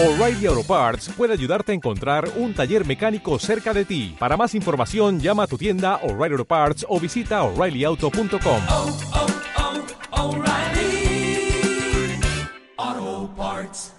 [0.00, 4.14] O'Reilly Auto Parts puede ayudarte a encontrar un taller mecánico cerca de ti.
[4.16, 8.62] Para más información, llama a tu tienda O'Reilly Auto Parts o visita oreillyauto.com.
[8.68, 8.96] oh,
[10.12, 11.50] oh, O'Reilly
[12.76, 13.94] Auto Parts.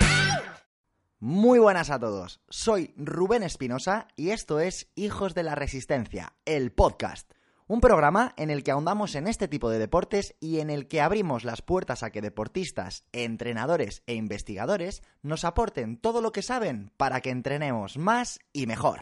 [1.19, 6.71] Muy buenas a todos, soy Rubén Espinosa y esto es Hijos de la Resistencia, el
[6.71, 7.29] podcast.
[7.71, 11.01] Un programa en el que ahondamos en este tipo de deportes y en el que
[11.01, 16.91] abrimos las puertas a que deportistas, entrenadores e investigadores nos aporten todo lo que saben
[16.97, 19.01] para que entrenemos más y mejor.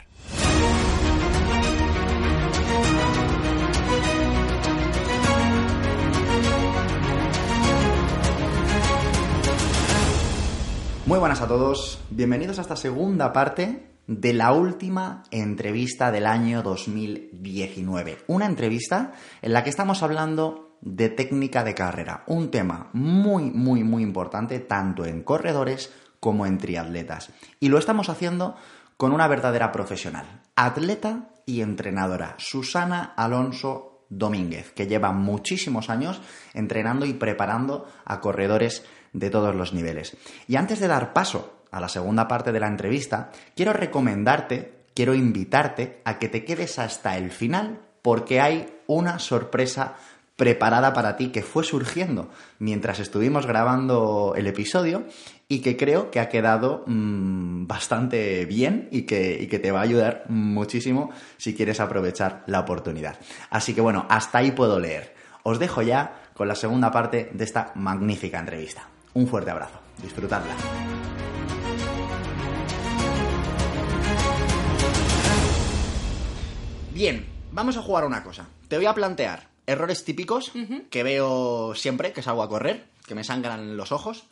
[11.05, 16.64] Muy buenas a todos, bienvenidos a esta segunda parte de la última entrevista del año
[16.64, 18.20] 2019.
[18.28, 19.12] Una entrevista
[19.42, 24.60] en la que estamos hablando de técnica de carrera, un tema muy, muy, muy importante
[24.60, 27.32] tanto en corredores como en triatletas.
[27.60, 28.56] Y lo estamos haciendo
[28.96, 36.21] con una verdadera profesional, atleta y entrenadora, Susana Alonso Domínguez, que lleva muchísimos años
[36.54, 40.16] entrenando y preparando a corredores de todos los niveles.
[40.48, 45.13] Y antes de dar paso a la segunda parte de la entrevista, quiero recomendarte, quiero
[45.13, 49.96] invitarte a que te quedes hasta el final porque hay una sorpresa
[50.37, 55.05] preparada para ti que fue surgiendo mientras estuvimos grabando el episodio
[55.49, 59.79] y que creo que ha quedado mmm, bastante bien y que, y que te va
[59.79, 63.18] a ayudar muchísimo si quieres aprovechar la oportunidad.
[63.49, 65.16] Así que bueno, hasta ahí puedo leer.
[65.44, 68.88] Os dejo ya con la segunda parte de esta magnífica entrevista.
[69.16, 69.79] Un fuerte abrazo.
[70.02, 71.16] Disfrutadla.
[76.97, 78.47] Bien, vamos a jugar una cosa.
[78.67, 80.51] Te voy a plantear errores típicos
[80.90, 84.23] que veo siempre que salgo a correr, que me sangran los ojos,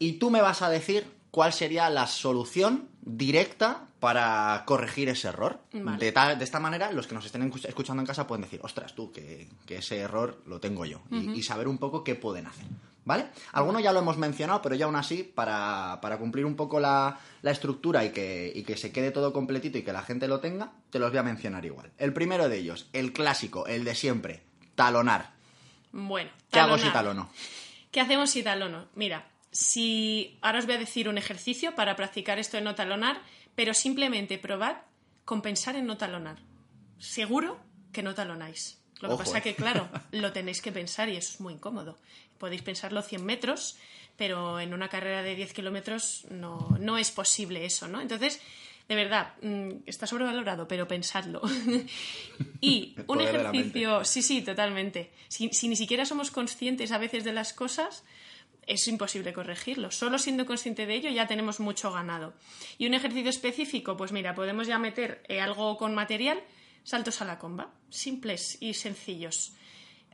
[0.00, 5.60] y tú me vas a decir cuál sería la solución directa para corregir ese error.
[5.72, 5.98] Vale.
[6.04, 8.58] De, tal- de esta manera, los que nos estén escu- escuchando en casa pueden decir,
[8.64, 12.14] ostras, tú, que, que ese error lo tengo yo, y, y saber un poco qué
[12.16, 12.64] pueden hacer.
[13.08, 13.28] ¿Vale?
[13.52, 17.18] Algunos ya lo hemos mencionado, pero ya aún así, para, para cumplir un poco la,
[17.40, 20.40] la estructura y que, y que se quede todo completito y que la gente lo
[20.40, 21.90] tenga, te los voy a mencionar igual.
[21.96, 24.42] El primero de ellos, el clásico, el de siempre,
[24.74, 25.30] talonar.
[25.90, 26.92] Bueno, ¿Qué hago si talonar.
[26.92, 27.30] talono?
[27.90, 28.88] ¿Qué hacemos si talono?
[28.94, 33.22] Mira, si ahora os voy a decir un ejercicio para practicar esto de no talonar,
[33.54, 34.76] pero simplemente probad
[35.24, 36.36] con pensar en no talonar.
[36.98, 37.58] Seguro
[37.90, 38.77] que no talonáis.
[39.00, 39.42] Lo que pasa eh.
[39.42, 41.98] que, claro, lo tenéis que pensar y eso es muy incómodo.
[42.38, 43.76] Podéis pensarlo 100 metros,
[44.16, 48.00] pero en una carrera de 10 kilómetros no, no es posible eso, ¿no?
[48.00, 48.40] Entonces,
[48.88, 51.42] de verdad, mm, está sobrevalorado, pero pensadlo.
[52.60, 55.10] y un ejercicio, sí, sí, totalmente.
[55.28, 58.02] Si, si ni siquiera somos conscientes a veces de las cosas,
[58.66, 59.90] es imposible corregirlo.
[59.90, 62.34] Solo siendo consciente de ello ya tenemos mucho ganado.
[62.76, 66.40] Y un ejercicio específico, pues mira, podemos ya meter eh, algo con material,
[66.84, 69.52] saltos a la comba, simples y sencillos.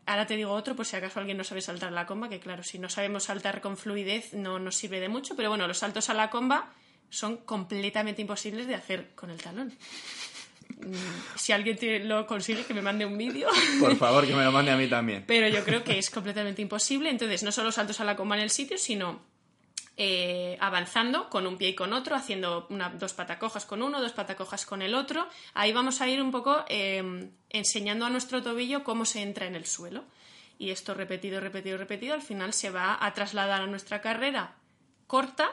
[0.06, 2.62] Ahora te digo otro, por si acaso alguien no sabe saltar la comba, que claro,
[2.62, 6.10] si no sabemos saltar con fluidez no nos sirve de mucho, pero bueno, los saltos
[6.10, 6.72] a la comba
[7.08, 9.72] son completamente imposibles de hacer con el talón.
[10.80, 10.92] Mm,
[11.36, 13.48] Si alguien te- lo consigue, que me mande un vídeo.
[13.80, 15.24] Por favor, que me lo mande a mí también.
[15.26, 17.08] Pero yo creo que es completamente imposible.
[17.10, 19.22] Entonces, no solo saltos a la comba en el sitio, sino
[19.96, 22.66] eh, avanzando con un pie y con otro, haciendo
[22.98, 25.28] dos patacojas con uno, dos patacojas con el otro.
[25.54, 29.54] Ahí vamos a ir un poco eh, enseñando a nuestro tobillo cómo se entra en
[29.54, 30.04] el suelo.
[30.58, 34.56] Y esto repetido, repetido, repetido, al final se va a trasladar a nuestra carrera
[35.06, 35.50] corta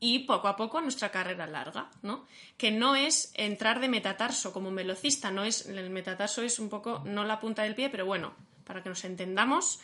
[0.00, 2.26] y poco a poco a nuestra carrera larga, ¿no?
[2.56, 6.70] Que no es entrar de metatarso como un velocista, no es el metatarso es un
[6.70, 8.32] poco no la punta del pie, pero bueno,
[8.64, 9.80] para que nos entendamos,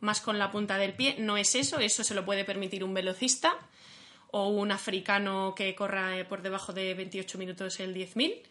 [0.00, 2.94] más con la punta del pie, no es eso, eso se lo puede permitir un
[2.94, 3.54] velocista
[4.30, 8.42] o un africano que corra eh, por debajo de 28 minutos el 10.000,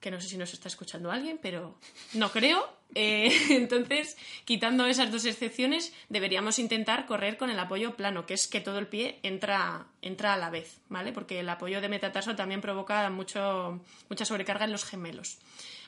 [0.00, 1.78] que no sé si nos está escuchando alguien, pero
[2.14, 2.74] no creo.
[2.94, 8.46] Eh, entonces, quitando esas dos excepciones, deberíamos intentar correr con el apoyo plano, que es
[8.46, 11.12] que todo el pie entra, entra a la vez, ¿vale?
[11.12, 15.38] Porque el apoyo de metatarso también provoca mucho, mucha sobrecarga en los gemelos,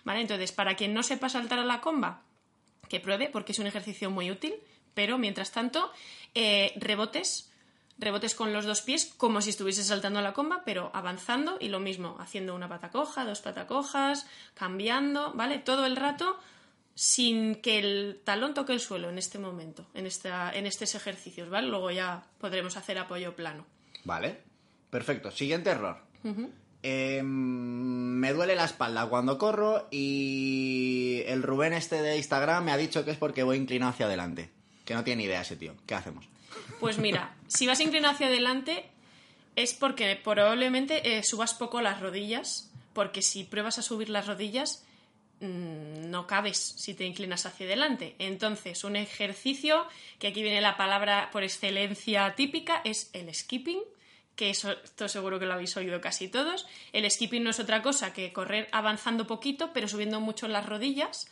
[0.05, 0.21] ¿vale?
[0.21, 2.25] Entonces, para quien no sepa saltar a la comba,
[2.89, 4.55] que pruebe, porque es un ejercicio muy útil,
[4.99, 5.93] pero mientras tanto,
[6.35, 7.53] eh, rebotes,
[8.01, 11.79] rebotes con los dos pies, como si estuviese saltando la comba, pero avanzando y lo
[11.79, 15.59] mismo, haciendo una pata coja, dos patacojas, cambiando, ¿vale?
[15.59, 16.37] Todo el rato
[16.97, 21.49] sin que el talón toque el suelo en este momento, en, esta, en estos ejercicios,
[21.49, 21.69] ¿vale?
[21.69, 23.67] Luego ya podremos hacer apoyo plano.
[24.03, 24.37] Vale.
[24.91, 25.31] Perfecto.
[25.31, 26.03] Siguiente error.
[26.83, 32.77] Eh, me duele la espalda cuando corro y el Rubén este de Instagram me ha
[32.77, 34.58] dicho que es porque voy inclinado hacia adelante.
[34.89, 35.75] Que no tiene idea ese tío.
[35.85, 36.25] ¿Qué hacemos?
[36.81, 38.87] Pues mira, si vas inclinado hacia adelante,
[39.55, 44.87] es porque probablemente eh, subas poco las rodillas, porque si pruebas a subir las rodillas,
[45.41, 48.17] mm, no cabes si te inclinas hacia adelante.
[48.19, 49.87] Entonces, un ejercicio,
[50.19, 53.81] que aquí viene la palabra por excelencia típica, es el skipping,
[54.37, 56.67] que eso, esto seguro que lo habéis oído casi todos.
[56.95, 61.29] El skipping no es otra cosa que correr avanzando poquito, pero subiendo mucho las rodillas.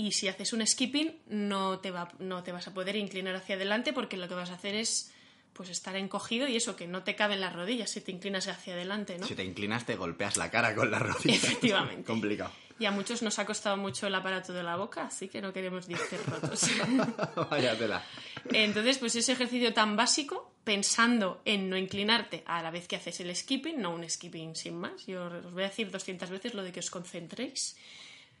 [0.00, 3.56] Y si haces un skipping, no te, va, no te vas a poder inclinar hacia
[3.56, 5.12] adelante porque lo que vas a hacer es
[5.52, 8.74] pues estar encogido y eso, que no te caben las rodillas si te inclinas hacia
[8.74, 9.26] adelante, ¿no?
[9.26, 11.42] Si te inclinas, te golpeas la cara con las rodillas.
[11.42, 12.04] Efectivamente.
[12.06, 12.52] Complicado.
[12.78, 15.52] Y a muchos nos ha costado mucho el aparato de la boca, así que no
[15.52, 16.60] queremos dientes rotos.
[17.50, 18.04] Vaya tela.
[18.52, 23.18] Entonces, pues ese ejercicio tan básico, pensando en no inclinarte a la vez que haces
[23.18, 25.06] el skipping, no un skipping sin más.
[25.06, 27.76] Yo os voy a decir 200 veces lo de que os concentréis.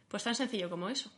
[0.06, 1.10] Pues tan sencillo como eso.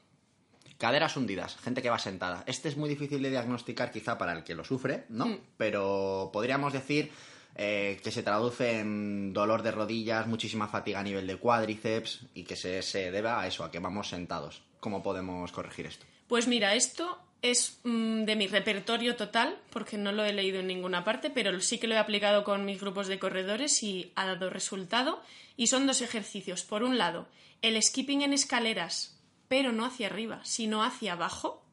[0.81, 2.43] Caderas hundidas, gente que va sentada.
[2.47, 5.27] Este es muy difícil de diagnosticar quizá para el que lo sufre, ¿no?
[5.27, 5.39] Mm.
[5.59, 7.13] Pero podríamos decir
[7.55, 12.45] eh, que se traduce en dolor de rodillas, muchísima fatiga a nivel de cuádriceps y
[12.45, 14.63] que se, se deba a eso, a que vamos sentados.
[14.81, 16.07] ¿Cómo podemos corregir esto?
[16.27, 20.69] Pues mira, esto es mm, de mi repertorio total, porque no lo he leído en
[20.69, 24.25] ninguna parte, pero sí que lo he aplicado con mis grupos de corredores y ha
[24.25, 25.21] dado resultado.
[25.59, 26.63] Y son dos ejercicios.
[26.63, 27.29] Por un lado,
[27.61, 29.20] el skipping en escaleras,
[29.51, 31.67] pero no hacia arriba, sino hacia abajo.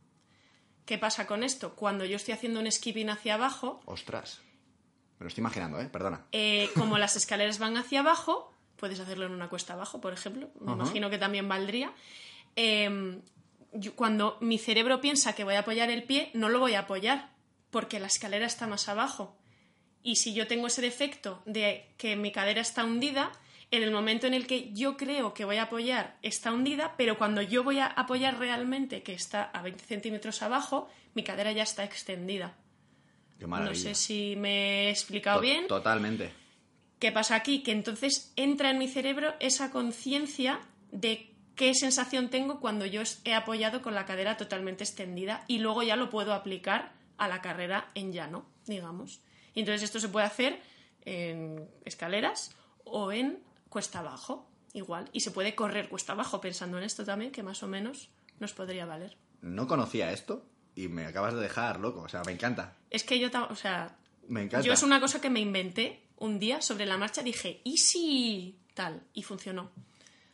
[0.88, 1.76] ¿Qué pasa con esto?
[1.76, 4.42] Cuando yo estoy haciendo un skipping hacia abajo, Ostras.
[5.20, 5.86] Me lo estoy imaginando, ¿eh?
[5.86, 6.26] Perdona.
[6.32, 10.50] eh, como las escaleras van hacia abajo, puedes hacerlo en una cuesta abajo, por ejemplo,
[10.60, 11.94] me imagino que también valdría.
[12.56, 13.22] eh,
[13.74, 16.80] yo- cuando mi cerebro piensa que voy a apoyar el pie, no lo voy a
[16.82, 17.30] apoyar,
[17.70, 19.38] porque la escalera está más abajo.
[20.02, 23.32] Y si yo tengo ese defecto de que mi cadera está hundida,
[23.72, 27.18] en el momento en el que yo creo que voy a apoyar está hundida, pero
[27.18, 31.64] cuando yo voy a apoyar realmente, que está a 20 centímetros abajo, mi cadera ya
[31.64, 32.56] está extendida.
[33.40, 35.68] Qué No sé si me he explicado To- bien.
[35.68, 36.32] Totalmente.
[37.00, 37.62] ¿Qué pasa aquí?
[37.62, 40.60] Que entonces entra en mi cerebro esa conciencia
[40.92, 45.84] de qué sensación tengo cuando yo he apoyado con la cadera totalmente extendida y luego
[45.84, 49.22] ya lo puedo aplicar a la carrera en llano, digamos.
[49.54, 50.60] Y entonces esto se puede hacer
[51.06, 55.10] en escaleras o en cuesta abajo, igual.
[55.14, 58.10] Y se puede correr cuesta abajo pensando en esto también, que más o menos
[58.40, 59.18] nos podría valer.
[59.42, 62.02] No conocía esto y me acabas de dejar loco.
[62.02, 62.76] O sea, me encanta.
[62.90, 63.98] Es que yo, o sea,
[64.28, 64.66] Me encanta.
[64.66, 68.58] Yo es una cosa que me inventé un día sobre la marcha, dije, ¿y si
[68.74, 69.02] tal?
[69.14, 69.72] Y funcionó.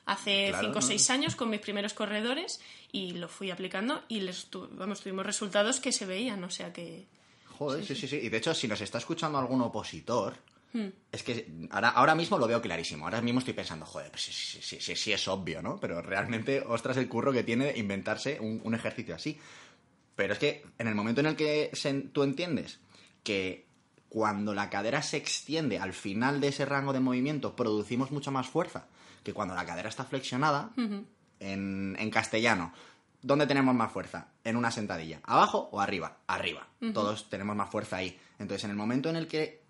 [0.05, 0.87] Hace Claro, 5 o ¿no?
[0.87, 2.59] 6 años con mis primeros corredores
[2.91, 6.73] y lo fui aplicando y les tu- vamos, tuvimos resultados que se veían, o sea
[6.73, 7.07] que...
[7.57, 8.17] Joder, sí, sí, sí.
[8.17, 10.35] Y de hecho, si nos está escuchando algún opositor,
[10.73, 10.87] Hmm.
[11.11, 13.05] es que ahora, ahora mismo lo veo clarísimo.
[13.05, 15.79] Ahora mismo estoy pensando, joder, pues sí, sí, sí, es obvio, ¿no?
[15.79, 19.37] Pero realmente, ostras, el curro que tiene inventarse un, un ejercicio así.
[20.15, 22.79] Pero es que en el momento en el que se- tú entiendes
[23.23, 23.65] que
[24.09, 28.47] cuando la cadera se extiende al final de ese rango de movimiento, producimos mucha más
[28.47, 28.87] fuerza
[29.23, 30.71] que cuando la cadera está flexionada,
[31.39, 32.73] en, en castellano,
[33.23, 34.27] ¿dónde tenemos más fuerza?
[34.43, 35.19] En una sentadilla.
[35.23, 36.17] ¿Abajo o arriba?
[36.27, 36.67] Arriba.
[36.93, 38.19] Todos tenemos más fuerza ahí.
[38.37, 39.63] Entonces, en el momento en el que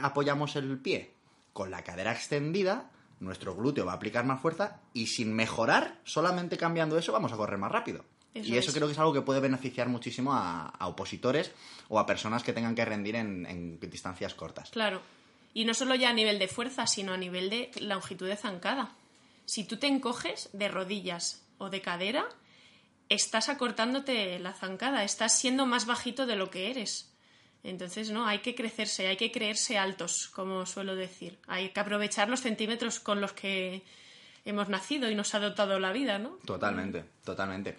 [0.00, 1.12] apoyamos el pie
[1.52, 6.56] con la cadera extendida, nuestro glúteo va a aplicar más fuerza y sin mejorar, solamente
[6.56, 8.04] cambiando eso, vamos a correr más rápido.
[8.32, 8.76] Eso y eso es.
[8.76, 11.52] creo que es algo que puede beneficiar muchísimo a, a opositores
[11.88, 14.70] o a personas que tengan que rendir en, en distancias cortas.
[14.70, 15.02] Claro.
[15.52, 18.92] Y no solo ya a nivel de fuerza, sino a nivel de longitud de zancada.
[19.46, 22.24] Si tú te encoges de rodillas o de cadera,
[23.10, 27.12] estás acortándote la zancada, estás siendo más bajito de lo que eres.
[27.62, 31.38] Entonces, no, hay que crecerse, hay que creerse altos, como suelo decir.
[31.46, 33.82] Hay que aprovechar los centímetros con los que
[34.46, 36.38] hemos nacido y nos ha dotado la vida, ¿no?
[36.46, 37.76] Totalmente, totalmente.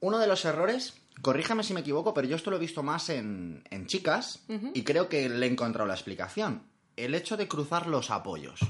[0.00, 3.08] Uno de los errores, corríjame si me equivoco, pero yo esto lo he visto más
[3.08, 4.44] en, en chicas
[4.74, 6.62] y creo que le he encontrado la explicación.
[6.96, 8.60] El hecho de cruzar los apoyos.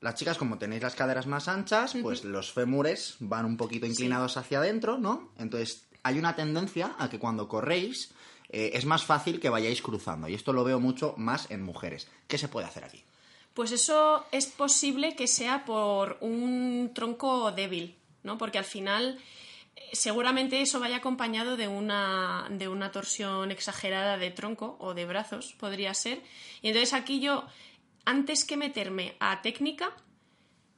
[0.00, 4.38] Las chicas, como tenéis las caderas más anchas, pues los fémures van un poquito inclinados
[4.38, 5.30] hacia adentro, ¿no?
[5.38, 8.12] Entonces hay una tendencia a que cuando corréis
[8.48, 10.28] eh, es más fácil que vayáis cruzando.
[10.28, 12.08] Y esto lo veo mucho más en mujeres.
[12.26, 13.02] ¿Qué se puede hacer aquí?
[13.54, 18.38] Pues eso es posible que sea por un tronco débil, ¿no?
[18.38, 19.18] Porque al final
[19.76, 25.04] eh, seguramente eso vaya acompañado de una, de una torsión exagerada de tronco o de
[25.04, 26.20] brazos, podría ser.
[26.62, 27.44] Y entonces aquí yo,
[28.04, 29.94] antes que meterme a técnica,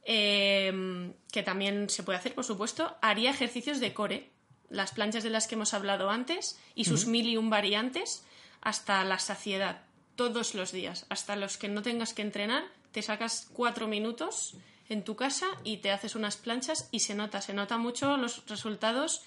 [0.05, 4.29] eh, que también se puede hacer, por supuesto, haría ejercicios de core,
[4.69, 8.25] las planchas de las que hemos hablado antes y sus mil y un variantes
[8.61, 9.83] hasta la saciedad,
[10.15, 14.55] todos los días, hasta los que no tengas que entrenar, te sacas cuatro minutos
[14.89, 18.45] en tu casa y te haces unas planchas y se nota, se nota mucho los
[18.47, 19.21] resultados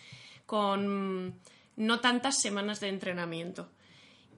[0.47, 1.39] con
[1.77, 3.69] no tantas semanas de entrenamiento.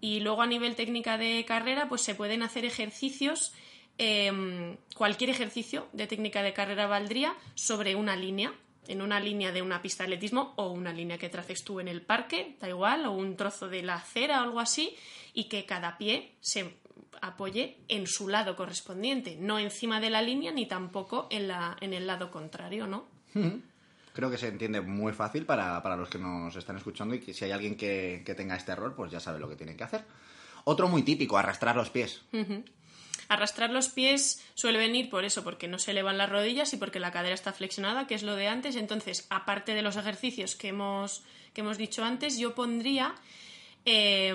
[0.01, 3.53] Y luego a nivel técnica de carrera, pues se pueden hacer ejercicios,
[3.99, 8.55] em, cualquier ejercicio de técnica de carrera valdría sobre una línea,
[8.87, 11.89] en una línea de una pista de atletismo o una línea que traces tú en
[11.89, 14.97] el parque, da igual, o un trozo de la acera o algo así,
[15.35, 16.77] y que cada pie se
[17.21, 21.93] apoye en su lado correspondiente, no encima de la línea ni tampoco en, la, en
[21.93, 23.07] el lado contrario, ¿no?
[24.19, 27.33] Creo que se entiende muy fácil para, para los que nos están escuchando y que
[27.33, 29.85] si hay alguien que, que tenga este error, pues ya sabe lo que tiene que
[29.85, 30.05] hacer.
[30.65, 32.23] Otro muy típico, arrastrar los pies.
[33.29, 36.99] Arrastrar los pies suele venir por eso, porque no se elevan las rodillas y porque
[36.99, 38.75] la cadera está flexionada, que es lo de antes.
[38.75, 41.23] Entonces, aparte de los ejercicios que hemos,
[41.55, 43.15] que hemos dicho antes, yo pondría
[43.85, 44.35] eh,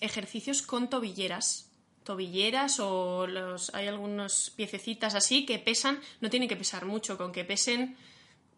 [0.00, 1.72] ejercicios con tobilleras.
[2.04, 7.32] Tobilleras o los, hay algunas piececitas así que pesan, no tienen que pesar mucho, con
[7.32, 7.96] que pesen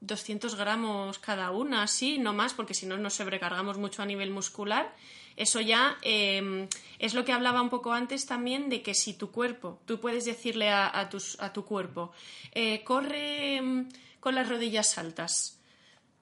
[0.00, 4.31] 200 gramos cada una, así, no más, porque si no nos sobrecargamos mucho a nivel
[4.31, 4.95] muscular.
[5.37, 6.67] Eso ya eh,
[6.99, 10.25] es lo que hablaba un poco antes también de que si tu cuerpo, tú puedes
[10.25, 12.12] decirle a, tus- a tu cuerpo,
[12.53, 13.88] eh, corre mm,
[14.21, 15.59] con las rodillas altas,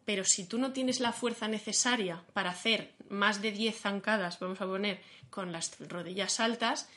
[0.04, 4.60] pero si tú no tienes la fuerza necesaria para hacer más de 10 zancadas, vamos
[4.60, 5.00] a poner,
[5.30, 6.88] con las rodillas altas,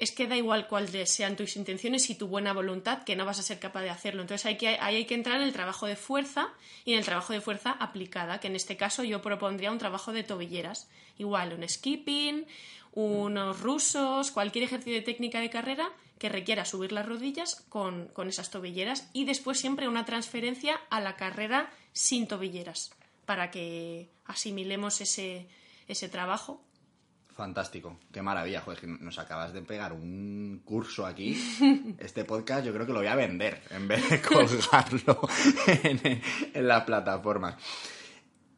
[0.00, 3.38] es que da igual cuáles sean tus intenciones y tu buena voluntad, que no vas
[3.38, 4.22] a ser capaz de hacerlo.
[4.22, 6.48] Entonces hay que, ahí hay que entrar en el trabajo de fuerza
[6.86, 10.14] y en el trabajo de fuerza aplicada, que en este caso yo propondría un trabajo
[10.14, 10.88] de tobilleras.
[11.18, 12.46] Igual un skipping,
[12.92, 18.28] unos rusos, cualquier ejercicio de técnica de carrera que requiera subir las rodillas con, con
[18.28, 22.92] esas tobilleras y después siempre una transferencia a la carrera sin tobilleras
[23.26, 25.46] para que asimilemos ese,
[25.88, 26.62] ese trabajo.
[27.40, 31.32] Fantástico, qué maravilla, joder, que nos acabas de pegar un curso aquí.
[31.98, 35.26] Este podcast yo creo que lo voy a vender en vez de colgarlo
[35.66, 36.20] en,
[36.52, 37.56] en las plataformas.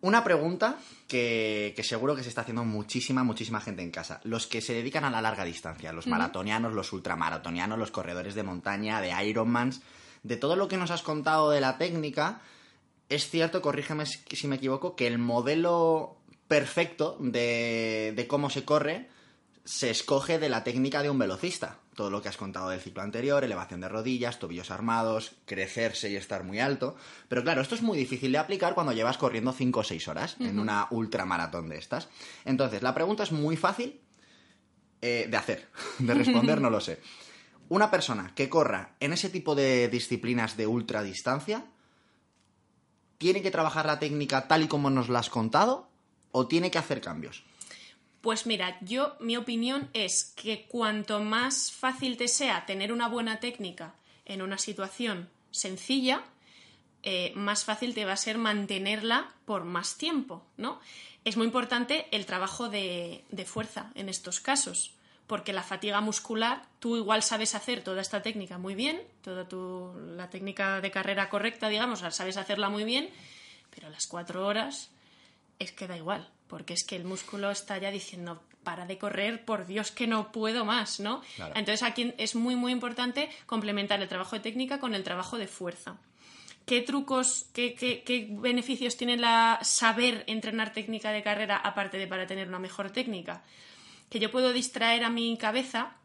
[0.01, 4.21] Una pregunta que, que seguro que se está haciendo muchísima, muchísima gente en casa.
[4.25, 8.43] Los que se dedican a la larga distancia, los maratonianos, los ultramaratonianos, los corredores de
[8.43, 9.81] montaña, de Ironmans,
[10.25, 12.41] de todo lo que nos has contado de la técnica,
[13.09, 16.22] es cierto, corrígeme si me equivoco, que el modelo
[16.53, 19.09] perfecto de, de cómo se corre
[19.65, 21.79] se escoge de la técnica de un velocista.
[21.95, 26.17] Todo lo que has contado del ciclo anterior, elevación de rodillas, tobillos armados, crecerse y
[26.17, 26.95] estar muy alto.
[27.29, 30.37] Pero claro, esto es muy difícil de aplicar cuando llevas corriendo 5 o 6 horas
[30.41, 32.11] en una ultramaratón de estas.
[32.45, 34.03] Entonces, la pregunta es muy fácil
[35.01, 37.01] eh, de hacer, de responder no lo sé.
[37.71, 41.65] Una persona que corra en ese tipo de disciplinas de ultradistancia,
[43.17, 45.92] ¿tiene que trabajar la técnica tal y como nos la has contado
[46.33, 47.45] o tiene que hacer cambios?
[48.23, 53.41] Pues mira, yo mi opinión es que cuanto más fácil te sea tener una buena
[53.41, 56.23] técnica en una situación sencilla,
[57.03, 60.81] eh, más fácil te va a ser mantenerla por más tiempo, ¿no?
[61.25, 64.93] Es muy importante el trabajo de, de fuerza en estos casos,
[65.27, 69.93] porque la fatiga muscular, tú igual sabes hacer toda esta técnica muy bien, toda tu,
[70.17, 73.11] la técnica de carrera correcta, digamos, sabes hacerla muy bien,
[73.75, 74.92] pero a las cuatro horas
[75.63, 79.45] es que da igual, porque es que el músculo está ya diciendo, para de correr,
[79.45, 81.23] por Dios que no puedo más, ¿no?
[81.37, 81.55] Claro.
[81.57, 85.49] Entonces aquí es muy, muy importante complementar el trabajo de técnica con el trabajo de
[85.49, 85.97] fuerza.
[86.65, 92.07] ¿Qué trucos, qué, qué- qué beneficios tiene la saber entrenar técnica de carrera aparte de
[92.07, 93.43] para tener una mejor técnica?
[94.09, 95.97] Que yo puedo distraer a mi cabeza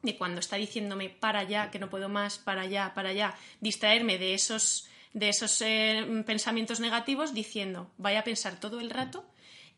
[0.00, 4.16] de cuando está diciéndome para allá, que no puedo más, para allá, para allá, distraerme
[4.16, 9.24] de esos, de esos eh, pensamientos negativos diciendo, vaya a pensar todo el rato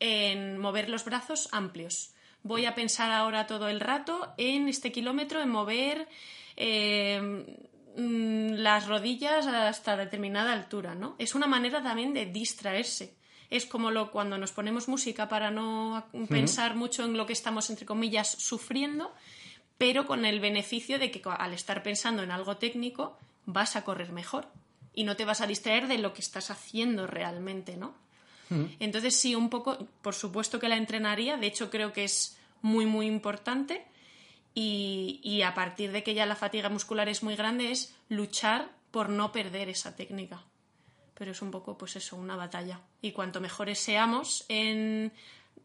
[0.01, 2.15] en mover los brazos amplios.
[2.43, 6.09] Voy a pensar ahora todo el rato en este kilómetro, en mover
[6.57, 7.21] eh,
[7.97, 11.17] mm, las rodillas hasta determinada altura, ¿no?
[11.19, 13.15] Es una manera también de distraerse.
[13.51, 17.69] Es como lo, cuando nos ponemos música para no pensar mucho en lo que estamos,
[17.69, 19.13] entre comillas, sufriendo,
[19.77, 24.13] pero con el beneficio de que al estar pensando en algo técnico vas a correr
[24.13, 24.47] mejor
[24.95, 27.95] y no te vas a distraer de lo que estás haciendo realmente, ¿no?
[28.81, 32.85] Entonces sí, un poco, por supuesto que la entrenaría, de hecho creo que es muy,
[32.85, 33.87] muy importante
[34.55, 38.69] y, y a partir de que ya la fatiga muscular es muy grande es luchar
[38.91, 40.43] por no perder esa técnica.
[41.15, 42.81] Pero es un poco, pues eso, una batalla.
[43.01, 45.13] Y cuanto mejores seamos en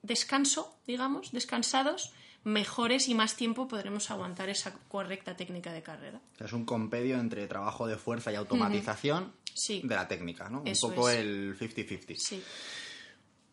[0.04, 2.14] descanso, digamos, descansados,
[2.46, 6.22] mejores y más tiempo podremos aguantar esa correcta técnica de carrera.
[6.40, 9.82] Es un compendio entre trabajo de fuerza y automatización Sí.
[9.84, 10.62] de la técnica, ¿no?
[10.66, 11.18] Eso un poco es.
[11.18, 12.16] el 50-50.
[12.18, 12.42] Sí,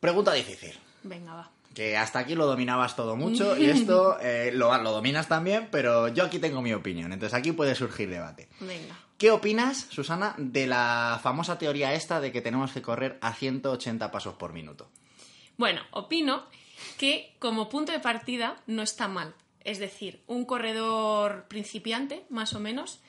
[0.01, 0.73] Pregunta difícil.
[1.03, 1.51] venga, va.
[1.75, 6.09] Que hasta aquí lo dominabas todo mucho y esto eh, lo, lo dominas también, pero
[6.09, 7.13] yo aquí tengo mi opinión.
[7.13, 8.49] Entonces aquí puede surgir debate.
[8.61, 8.95] Venga.
[9.17, 14.11] ¿Qué opinas, Susana, de la famosa teoría esta de que tenemos que correr a 180
[14.11, 14.91] pasos por minuto?
[15.57, 16.45] Bueno, opino
[16.99, 19.35] que como punto de partida no está mal.
[19.65, 23.01] Es decir, un corredor principiante, más o menos,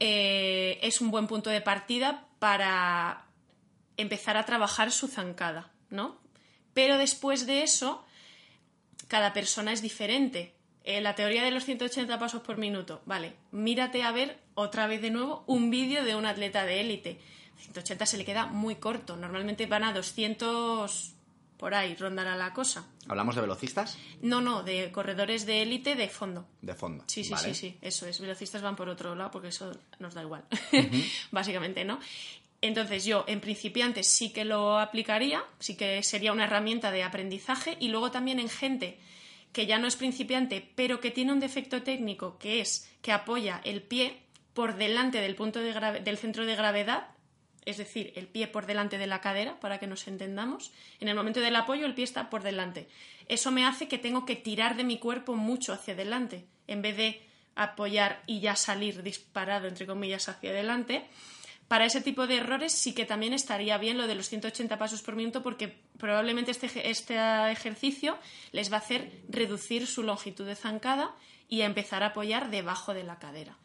[0.00, 3.26] eh, es un buen punto de partida para
[3.96, 6.18] empezar a trabajar su zancada, ¿no?
[6.74, 8.04] Pero después de eso,
[9.08, 10.54] cada persona es diferente.
[10.84, 15.02] Eh, la teoría de los 180 pasos por minuto, vale, mírate a ver otra vez
[15.02, 17.20] de nuevo un vídeo de un atleta de élite.
[17.58, 21.17] 180 se le queda muy corto, normalmente van a 200
[21.58, 22.86] por ahí, rondará la cosa.
[23.08, 23.98] ¿Hablamos de velocistas?
[24.22, 26.46] No, no, de corredores de élite de fondo.
[26.62, 27.04] De fondo.
[27.08, 27.52] Sí, sí, ¿vale?
[27.52, 28.20] sí, sí, eso es.
[28.20, 30.44] Velocistas van por otro lado porque eso nos da igual,
[31.32, 31.98] básicamente, ¿no?
[32.60, 37.76] Entonces yo, en principiantes, sí que lo aplicaría, sí que sería una herramienta de aprendizaje
[37.80, 38.98] y luego también en gente
[39.52, 43.60] que ya no es principiante, pero que tiene un defecto técnico que es que apoya
[43.64, 44.18] el pie
[44.54, 47.08] por delante del punto de del centro de gravedad,
[47.68, 50.72] es decir, el pie por delante de la cadera, para que nos entendamos.
[51.00, 52.88] En el momento del apoyo, el pie está por delante.
[53.28, 56.96] Eso me hace que tengo que tirar de mi cuerpo mucho hacia adelante, en vez
[56.96, 57.22] de
[57.54, 61.04] apoyar y ya salir disparado, entre comillas, hacia adelante.
[61.68, 65.02] Para ese tipo de errores sí que también estaría bien lo de los 180 pasos
[65.02, 67.16] por minuto porque probablemente este, este
[67.50, 68.16] ejercicio
[68.52, 71.14] les va a hacer reducir su longitud de zancada
[71.46, 73.58] y empezar a apoyar debajo de la cadera.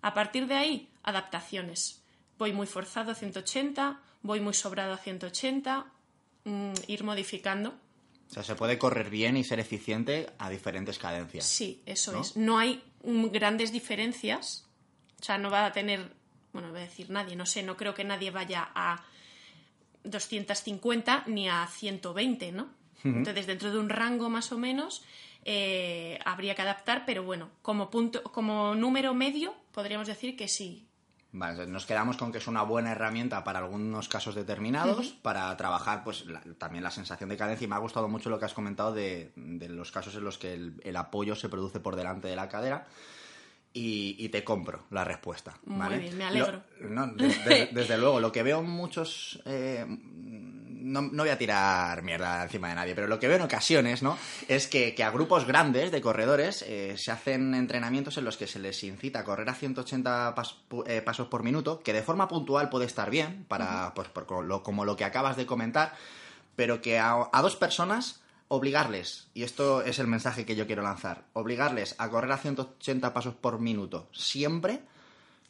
[0.00, 2.03] A partir de ahí, adaptaciones.
[2.38, 5.86] Voy muy forzado a 180, voy muy sobrado a 180,
[6.44, 7.74] mm, ir modificando.
[8.30, 11.44] O sea, se puede correr bien y ser eficiente a diferentes cadencias.
[11.44, 12.20] Sí, eso ¿No?
[12.20, 12.36] es.
[12.36, 14.66] No hay mm, grandes diferencias.
[15.20, 16.12] O sea, no va a tener,
[16.52, 19.04] bueno, voy a decir nadie, no sé, no creo que nadie vaya a
[20.04, 22.68] 250 ni a 120, ¿no?
[23.04, 25.02] Entonces, dentro de un rango más o menos,
[25.44, 30.86] eh, habría que adaptar, pero bueno, como punto, como número medio, podríamos decir que sí.
[31.36, 36.04] Vale, nos quedamos con que es una buena herramienta para algunos casos determinados, para trabajar
[36.04, 37.64] pues la- también la sensación de cadencia.
[37.64, 40.38] Y me ha gustado mucho lo que has comentado de, de los casos en los
[40.38, 42.86] que el, el apoyo se produce por delante de la cadera.
[43.72, 45.58] Y, y te compro la respuesta.
[45.66, 45.98] Muy ¿vale?
[45.98, 46.62] bien, me alegro.
[46.78, 49.42] Lo- no, de- de- desde luego, lo que veo muchos.
[49.44, 49.84] eh,
[50.84, 54.02] no, no voy a tirar mierda encima de nadie, pero lo que veo en ocasiones,
[54.02, 54.16] ¿no?
[54.48, 58.46] Es que, que a grupos grandes de corredores eh, se hacen entrenamientos en los que
[58.46, 62.02] se les incita a correr a 180 pas- pu- eh, pasos por minuto, que de
[62.02, 65.46] forma puntual puede estar bien, para, pues, por co- lo- como lo que acabas de
[65.46, 65.94] comentar,
[66.56, 70.82] pero que a, a dos personas obligarles, y esto es el mensaje que yo quiero
[70.82, 74.80] lanzar, obligarles a correr a 180 pasos por minuto siempre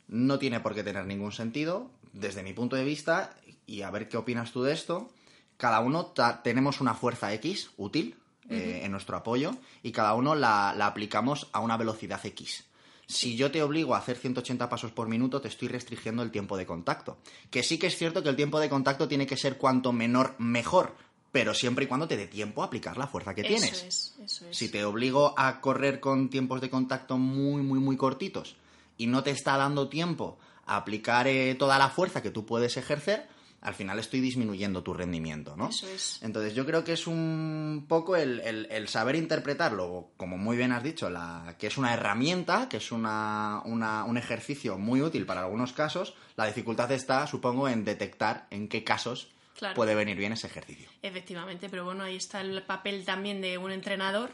[0.08, 3.34] no tiene por qué tener ningún sentido desde mi punto de vista
[3.66, 5.10] y a ver qué opinas tú de esto.
[5.56, 6.12] Cada uno
[6.42, 8.16] tenemos una fuerza X útil
[8.50, 12.64] eh, en nuestro apoyo y cada uno la, la aplicamos a una velocidad X.
[13.06, 16.56] Si yo te obligo a hacer 180 pasos por minuto, te estoy restringiendo el tiempo
[16.56, 17.18] de contacto.
[17.50, 20.34] Que sí que es cierto que el tiempo de contacto tiene que ser cuanto menor,
[20.38, 20.94] mejor,
[21.30, 23.82] pero siempre y cuando te dé tiempo a aplicar la fuerza que eso tienes.
[23.82, 24.56] es, eso es.
[24.56, 28.56] Si te obligo a correr con tiempos de contacto muy, muy, muy cortitos
[28.96, 32.76] y no te está dando tiempo a aplicar eh, toda la fuerza que tú puedes
[32.76, 33.28] ejercer,
[33.64, 35.70] al final estoy disminuyendo tu rendimiento, ¿no?
[35.70, 36.22] Eso es.
[36.22, 40.70] Entonces yo creo que es un poco el, el- el saber interpretarlo, como muy bien
[40.70, 45.26] has dicho, la, que es una herramienta, que es una, una- un ejercicio muy útil
[45.26, 46.14] para algunos casos.
[46.36, 49.74] La dificultad está, supongo, en detectar en qué casos Claro.
[49.76, 50.88] puede venir bien ese ejercicio.
[51.02, 54.30] Efectivamente, pero bueno, ahí está el papel también de un entrenador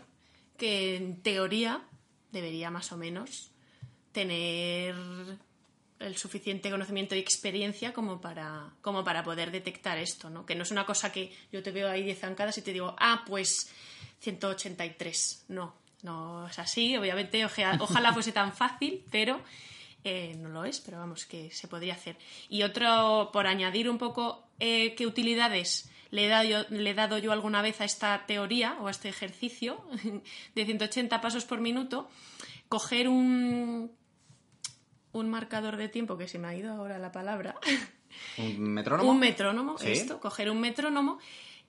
[0.56, 1.82] que en teoría
[2.32, 3.50] debería más o menos
[4.12, 4.94] tener
[6.00, 10.46] el suficiente conocimiento y experiencia como para, como para poder detectar esto, ¿no?
[10.46, 12.96] Que no es una cosa que yo te veo ahí 10 zancadas y te digo,
[12.98, 13.70] ah, pues
[14.20, 15.44] 183.
[15.48, 17.44] No, no es así, obviamente,
[17.80, 19.40] ojalá fuese tan fácil, pero
[20.02, 22.16] eh, no lo es, pero vamos, que se podría hacer.
[22.48, 26.94] Y otro, por añadir un poco eh, qué utilidades le he, dado yo, le he
[26.94, 29.84] dado yo alguna vez a esta teoría o a este ejercicio
[30.54, 32.08] de 180 pasos por minuto,
[32.68, 33.92] coger un,
[35.12, 37.56] un marcador de tiempo, que se me ha ido ahora la palabra,
[38.38, 39.10] ¿Un metrónomo?
[39.10, 39.88] un metrónomo, Sí.
[39.92, 41.18] esto, coger un metrónomo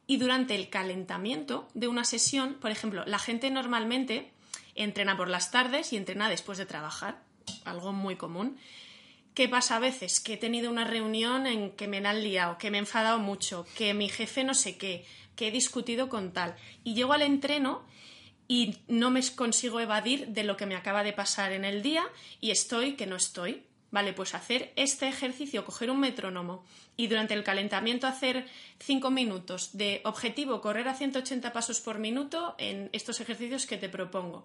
[0.07, 4.31] y durante el calentamiento de una sesión, por ejemplo, la gente normalmente
[4.75, 7.21] entrena por las tardes y entrena después de trabajar,
[7.65, 8.57] algo muy común.
[9.33, 10.19] ¿Qué pasa a veces?
[10.19, 13.65] Que he tenido una reunión en que me han liado, que me he enfadado mucho,
[13.77, 16.55] que mi jefe no sé qué, que he discutido con tal.
[16.83, 17.83] Y llego al entreno
[18.51, 22.03] y no me consigo evadir de lo que me acaba de pasar en el día
[22.41, 23.63] y estoy que no estoy.
[23.91, 26.65] Vale, pues hacer este ejercicio, coger un metrónomo
[26.97, 28.45] y durante el calentamiento hacer
[28.79, 33.87] 5 minutos de objetivo correr a 180 pasos por minuto en estos ejercicios que te
[33.87, 34.43] propongo.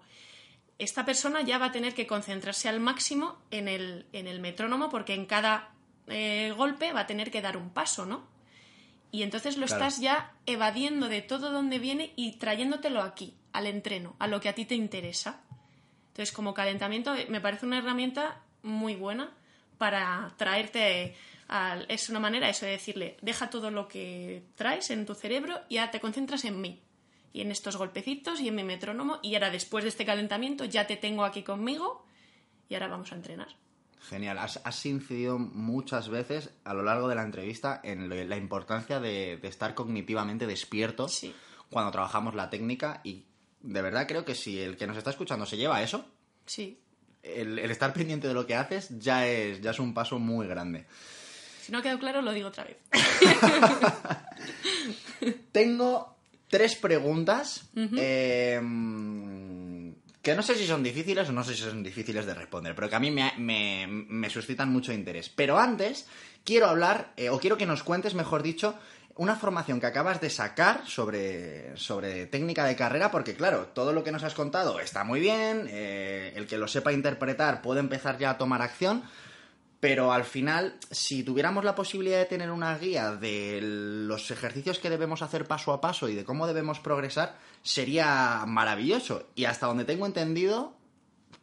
[0.79, 4.89] Esta persona ya va a tener que concentrarse al máximo en el, en el metrónomo
[4.89, 5.71] porque en cada
[6.07, 8.36] eh, golpe va a tener que dar un paso, ¿no?
[9.11, 9.85] Y entonces lo Claro.
[9.85, 14.49] estás ya evadiendo de todo donde viene y trayéndotelo aquí, al entreno, a lo que
[14.49, 15.41] a ti te interesa.
[16.09, 19.31] Entonces, como calentamiento, eh, me parece una herramienta muy buena
[19.77, 21.15] para traerte
[21.47, 21.85] al...
[21.89, 25.77] Es una manera eso de decirle, deja todo lo que traes en tu cerebro y
[25.77, 26.81] ahora te concentras en mí.
[27.33, 29.19] Y en estos golpecitos y en mi metrónomo.
[29.21, 32.03] Y ahora, después de este calentamiento, ya te tengo aquí conmigo
[32.67, 33.49] y ahora vamos a entrenar.
[34.09, 38.99] Genial, has, has incidido muchas veces a lo largo de la entrevista en la importancia
[38.99, 41.33] de, de estar cognitivamente despierto Sí.
[41.69, 43.23] cuando trabajamos la técnica y
[43.61, 46.05] de verdad creo que si el que nos está escuchando se lleva eso,
[46.45, 46.79] Sí.
[47.23, 50.47] el, el estar pendiente de lo que haces ya es, ya es un paso muy
[50.47, 50.85] grande.
[51.61, 52.77] Si no ha quedado claro, lo digo otra vez.
[55.51, 56.15] Tengo
[56.47, 58.59] tres preguntas eh,
[60.27, 62.89] que no sé si son difíciles o no sé si son difíciles de responder, pero
[62.89, 65.29] que a mí me, me- suscitan mucho interés.
[65.29, 66.05] Pero antes
[66.43, 68.75] quiero hablar, eh, o quiero que nos cuentes, mejor dicho,
[69.15, 74.03] una formación que acabas de sacar sobre, sobre técnica de carrera, porque claro, todo lo
[74.03, 78.17] que nos has contado está muy bien, eh, el que lo sepa interpretar puede empezar
[78.17, 79.03] ya a tomar acción,
[79.79, 84.89] pero al final, si tuviéramos la posibilidad de tener una guía de los ejercicios que
[84.89, 89.27] debemos hacer paso a paso y de cómo debemos progresar, sería maravilloso.
[89.35, 90.75] Y hasta donde tengo entendido,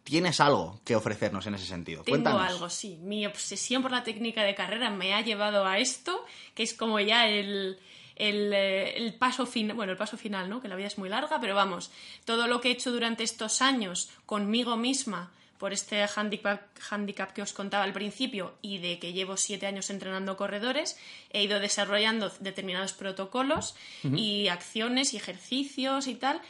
[0.03, 2.03] tienes algo que ofrecernos en ese sentido.
[2.03, 2.43] Tengo Cuéntanos.
[2.43, 2.99] algo, sí.
[3.03, 6.99] Mi obsesión por la técnica de carrera me ha llevado a esto, que es como
[6.99, 7.79] ya el,
[8.17, 10.61] el, eh, el paso final, bueno, el paso final, ¿no?
[10.61, 11.93] Que la vida es muy larga, pero vamos,
[12.25, 17.43] todo lo que he hecho durante estos años conmigo misma por este handicap, handicap que
[17.43, 20.99] os contaba al principio y de que llevo siete años entrenando corredores,
[21.31, 26.41] he ido desarrollando determinados protocolos y acciones y ejercicios y tal,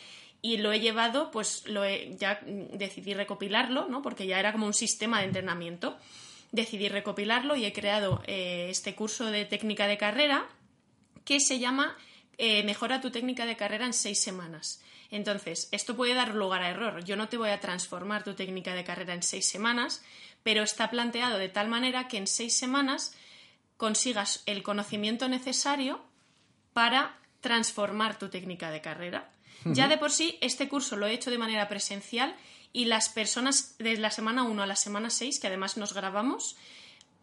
[0.42, 4.02] y lo he llevado, pues lo he, ya decidí recopilarlo, ¿no?
[4.02, 5.96] Porque ya era como un sistema de entrenamiento.
[6.52, 10.46] Decidí recopilarlo y he creado eh, este curso de técnica de carrera
[11.24, 11.96] que se llama
[12.38, 14.82] eh, Mejora tu técnica de carrera en seis semanas.
[15.10, 17.04] Entonces, esto puede dar lugar a error.
[17.04, 20.02] Yo no te voy a transformar tu técnica de carrera en seis semanas,
[20.42, 23.14] pero está planteado de tal manera que en seis semanas
[23.76, 26.02] consigas el conocimiento necesario
[26.72, 29.30] para transformar tu técnica de carrera.
[29.64, 32.34] Ya de por sí, este curso lo he hecho de manera presencial
[32.72, 36.56] y las personas desde la semana 1 a la semana 6, que además nos grabamos,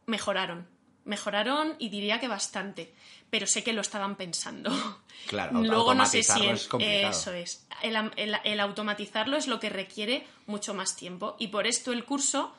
[0.07, 0.67] mejoraron.
[1.03, 2.93] Mejoraron y diría que bastante,
[3.29, 4.71] pero sé que lo estaban pensando.
[5.27, 7.09] Claro, Luego no sé si es complicado.
[7.11, 7.65] eso es.
[7.81, 12.53] El- el automatizarlo es lo que requiere mucho más tiempo y por esto el curso,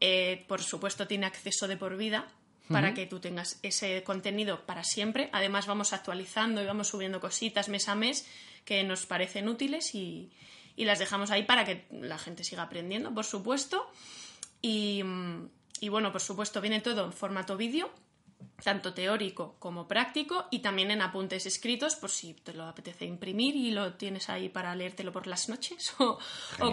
[0.00, 2.28] eh, por supuesto, tiene acceso de por vida
[2.68, 5.28] para que tú tengas ese contenido para siempre.
[5.32, 8.26] Además vamos actualizando y vamos subiendo cositas mes a mes
[8.64, 10.30] que nos parecen útiles y,
[10.76, 13.90] y las dejamos ahí para que la gente siga aprendiendo, por supuesto.
[14.62, 15.48] Y, mm,
[15.82, 17.90] y bueno, por supuesto, viene todo en formato vídeo,
[18.62, 23.56] tanto teórico como práctico, y también en apuntes escritos, por si te lo apetece imprimir
[23.56, 26.18] y lo tienes ahí para leértelo por las noches o,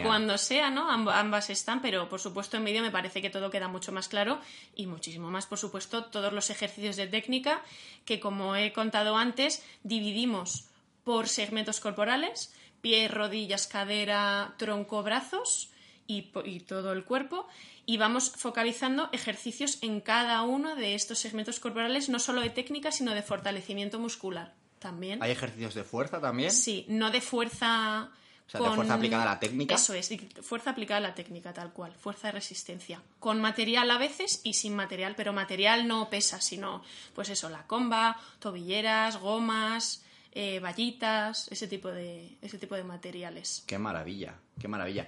[0.03, 0.91] cuando sea, ¿no?
[0.91, 4.07] Amb- ambas están, pero por supuesto en vídeo me parece que todo queda mucho más
[4.09, 4.39] claro
[4.75, 7.63] y muchísimo más, por supuesto, todos los ejercicios de técnica
[8.05, 10.65] que, como he contado antes, dividimos
[11.03, 15.71] por segmentos corporales, pies, rodillas, cadera, tronco, brazos
[16.09, 17.47] y, todo el cuerpo.
[17.85, 22.91] Y vamos focalizando ejercicios en cada uno de estos segmentos corporales, no solo de técnica,
[22.91, 25.21] sino de fortalecimiento muscular también.
[25.21, 26.51] ¿Hay ejercicios de fuerza también?
[26.51, 28.09] Sí, no de fuerza.
[28.47, 29.75] O sea, de fuerza aplicada a la técnica.
[29.75, 31.93] Eso es, fuerza aplicada a la técnica, tal cual.
[31.93, 33.03] Fuerza de resistencia.
[33.19, 37.67] Con material a veces y sin material, pero material no pesa, sino, pues eso, la
[37.67, 43.63] comba, tobilleras, gomas, eh, vallitas, ese tipo de, ese tipo de materiales.
[43.67, 45.07] Qué maravilla, qué maravilla.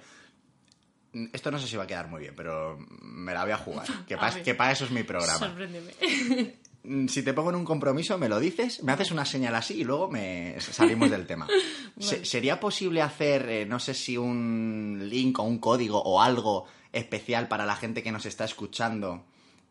[1.13, 3.57] Mm, Esto no sé si va a quedar muy bien, pero me la voy a
[3.57, 3.85] jugar.
[4.07, 5.39] Que para que pa eso es mi programa.
[5.39, 5.91] Sorpréndeme.
[6.83, 9.75] Mm, Si te pongo en un compromiso, me lo dices, me haces una señal así
[9.81, 11.47] y luego me salimos del tema.
[11.99, 16.65] Se- ¿Sería posible hacer, eh, no sé si un link o un código o algo
[16.91, 19.23] especial para la gente que nos está escuchando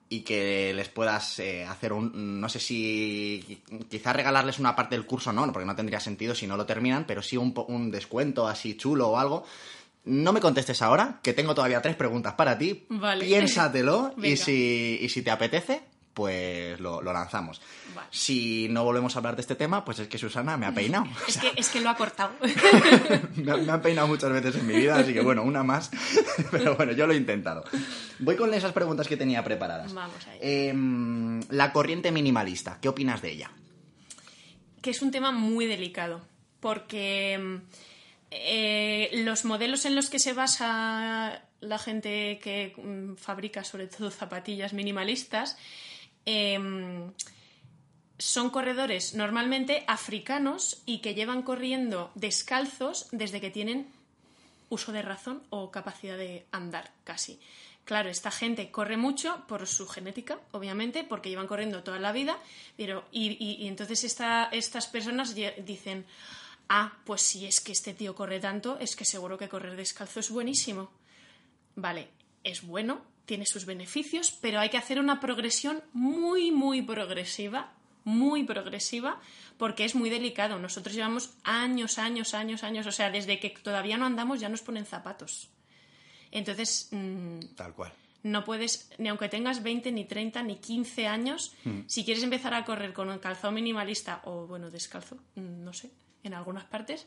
[0.09, 5.07] y que les puedas eh, hacer un, no sé si quizás regalarles una parte del
[5.07, 8.47] curso, no, porque no tendría sentido si no lo terminan, pero sí un, un descuento
[8.49, 9.45] así chulo o algo.
[10.05, 12.87] No me contestes ahora, que tengo todavía tres preguntas para ti.
[12.89, 13.25] Vale.
[13.25, 15.83] Piénsatelo y si, y si te apetece,
[16.15, 17.61] pues lo, lo lanzamos.
[17.95, 18.09] Vale.
[18.11, 21.05] Si no volvemos a hablar de este tema, pues es que Susana me ha peinado.
[21.29, 22.33] Es que, es que lo ha cortado.
[23.37, 25.91] me, ha- me han peinado muchas veces en mi vida, así que bueno, una más.
[26.51, 27.63] Pero bueno, yo lo he intentado.
[28.19, 29.93] Voy con esas preguntas que tenía preparadas.
[29.93, 30.43] Vamos a ello.
[30.43, 33.51] Em, la corriente minimalista, ¿qué opinas de ella?
[34.83, 36.23] que es un tema muy delicado,
[36.59, 37.57] porque mm,
[38.31, 44.11] eh, los modelos en los que se basa la gente que mm, fabrica sobre todo
[44.11, 45.57] zapatillas minimalistas
[46.27, 47.13] em,
[48.19, 53.89] son corredores normalmente africanos y que llevan corriendo descalzos desde que tienen
[54.69, 57.41] uso de razón o capacidad de andar casi.
[57.87, 62.39] Claro, esta gente corre mucho por su genética, obviamente, porque llevan corriendo toda la vida,
[62.77, 66.05] pero y, entonces esta- estas personas dicen,
[66.71, 70.21] ah, pues si es que este tío corre tanto, es que seguro que correr descalzo
[70.21, 70.91] es buenísimo.
[71.75, 72.09] Vale,
[72.45, 77.73] es bueno, tiene sus beneficios, pero hay que hacer una progresión muy, muy progresiva,
[78.05, 79.21] muy progresiva,
[79.59, 80.59] porque es muy delicado.
[80.59, 84.63] Nosotros llevamos años, años, años, años, o sea, desde que todavía no andamos ya nos
[84.63, 85.51] ponen zapatos.
[86.31, 87.93] Entonces, mm, Tal cual.
[88.23, 91.53] no puedes, ni aunque tengas 20, ni 30, ni 15 años,
[91.89, 95.91] si quieres empezar a correr con un calzado minimalista o, bueno, descalzo, mm, no sé,
[96.23, 97.07] en algunas partes,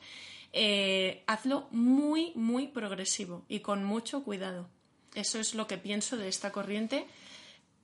[0.51, 4.69] eh, hazlo muy, muy progresivo y con mucho cuidado.
[5.15, 7.05] Eso es lo que pienso de esta corriente,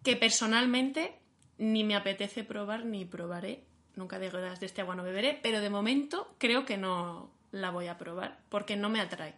[0.03, 1.15] que personalmente
[1.57, 3.63] ni me apetece probar ni probaré.
[3.95, 7.87] Nunca digo de este agua no beberé, pero de momento creo que no la voy
[7.87, 9.35] a probar porque no me atrae.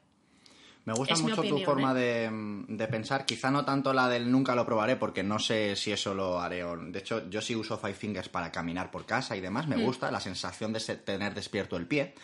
[0.86, 2.30] Me gusta Es mucho tu forma ¿eh?
[2.30, 5.92] de, de pensar, quizá no tanto la del nunca lo probaré, porque no sé si
[5.92, 6.64] eso lo haré.
[6.64, 9.78] o- De hecho, yo sí uso Five Fingers para caminar por casa y demás, me
[9.78, 9.84] Mm.
[9.84, 12.16] gusta la sensación de tener despierto el pie.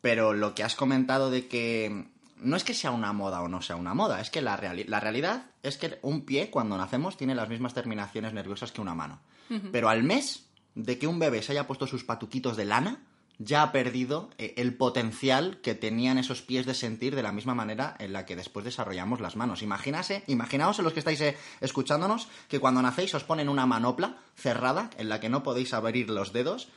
[0.00, 3.60] Pero lo que has comentado de que no es que sea una moda o no
[3.60, 7.16] sea una moda, es que la, reali- la realidad es que un pie cuando nacemos
[7.16, 9.20] tiene las mismas terminaciones nerviosas que una mano.
[9.72, 13.00] Pero al mes de que un bebé se haya puesto sus patuquitos de lana,
[13.40, 17.54] ya ha perdido eh, el potencial que tenían esos pies de sentir de la misma
[17.54, 19.62] manera en la que después desarrollamos las manos.
[19.62, 24.90] Imagínase, imaginaos los que estáis eh, escuchándonos que cuando nacéis os ponen una manopla cerrada
[24.98, 26.68] en la que no podéis abrir los dedos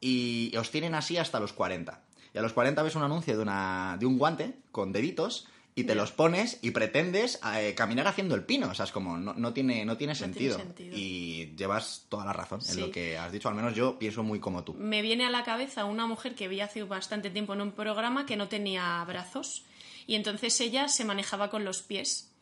[0.00, 2.00] y os tienen así hasta los 40.
[2.32, 5.46] Y a los 40 ves un anuncio de, una, de un guante con deditos
[5.78, 8.70] y te los pones y pretendes eh, caminar haciendo el pino.
[8.70, 10.58] O sea, es como, no, no tiene, no tiene, No tiene sentido.
[10.96, 13.50] Y llevas toda la razón en lo que has dicho.
[13.50, 14.72] Al menos yo pienso muy como tú.
[14.72, 18.24] Me viene a la cabeza una mujer que vi hace bastante tiempo en un programa
[18.24, 19.66] que no tenía brazos
[20.06, 22.32] y entonces ella se manejaba con los pies.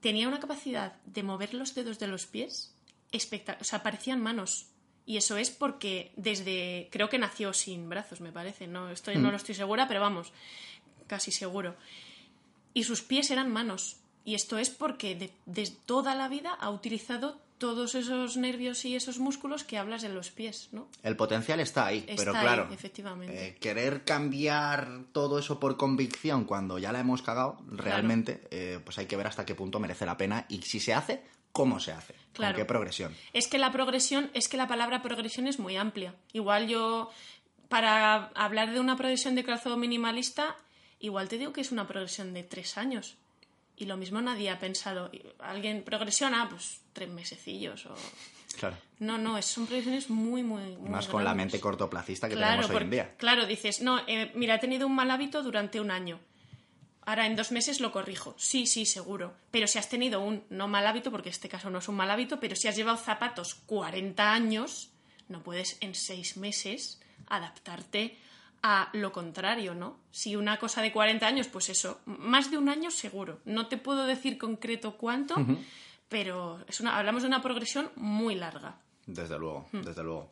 [0.00, 2.72] Tenía una capacidad de mover los dedos de los pies
[3.10, 4.68] espectacular, o sea, parecían manos.
[5.04, 9.30] Y eso es porque desde, creo que nació sin brazos, me parece, no, estoy, no
[9.32, 10.32] lo estoy segura, pero vamos,
[11.08, 11.74] casi seguro.
[12.76, 13.96] Y sus pies eran manos.
[14.24, 18.96] Y esto es porque de, de toda la vida ha utilizado todos esos nervios y
[18.96, 20.88] esos músculos que hablas de los pies, ¿no?
[21.02, 23.46] El potencial está ahí, Está pero ahí, claro, efectivamente.
[23.48, 28.98] eh, querer cambiar todo eso por convicción cuando ya la hemos cagado, realmente, eh, pues
[28.98, 31.92] hay que ver hasta qué punto merece la pena y si se hace, cómo se
[31.92, 32.52] hace, Claro.
[32.56, 33.14] con qué progresión.
[33.32, 36.14] Es que la progresión, es que la palabra progresión es muy amplia.
[36.34, 37.08] Igual yo,
[37.70, 40.56] para hablar de una progresión de calzado minimalista,
[41.00, 43.16] igual te digo que es una progresión de tres años.
[43.78, 47.94] Y lo mismo nadie ha pensado, alguien progresiona, pues tres mesecillos o...
[48.58, 48.76] Claro.
[49.00, 50.76] No, no, son progresiones muy, muy...
[50.78, 53.14] muy Más con la mente cortoplacista que Claro, tenemos hoy en día.
[53.18, 56.18] claro, dices, no, eh, mira, he tenido un mal hábito durante un año.
[57.04, 58.34] Ahora en dos meses lo corrijo.
[58.38, 59.34] Sí, sí, seguro.
[59.50, 62.10] Pero si has tenido un no mal hábito, porque este caso no es un mal
[62.10, 64.90] hábito, pero si has llevado zapatos 40 años,
[65.28, 68.16] no puedes en seis meses adaptarte
[68.68, 70.00] a lo contrario, ¿no?
[70.10, 73.38] Si una cosa de 40 años, pues eso, más de un año seguro.
[73.44, 75.36] No te puedo decir concreto cuánto,
[76.08, 78.76] pero es una, hablamos de una progresión muy larga.
[79.06, 79.82] Desde luego, Hmm.
[79.82, 80.28] desde luego.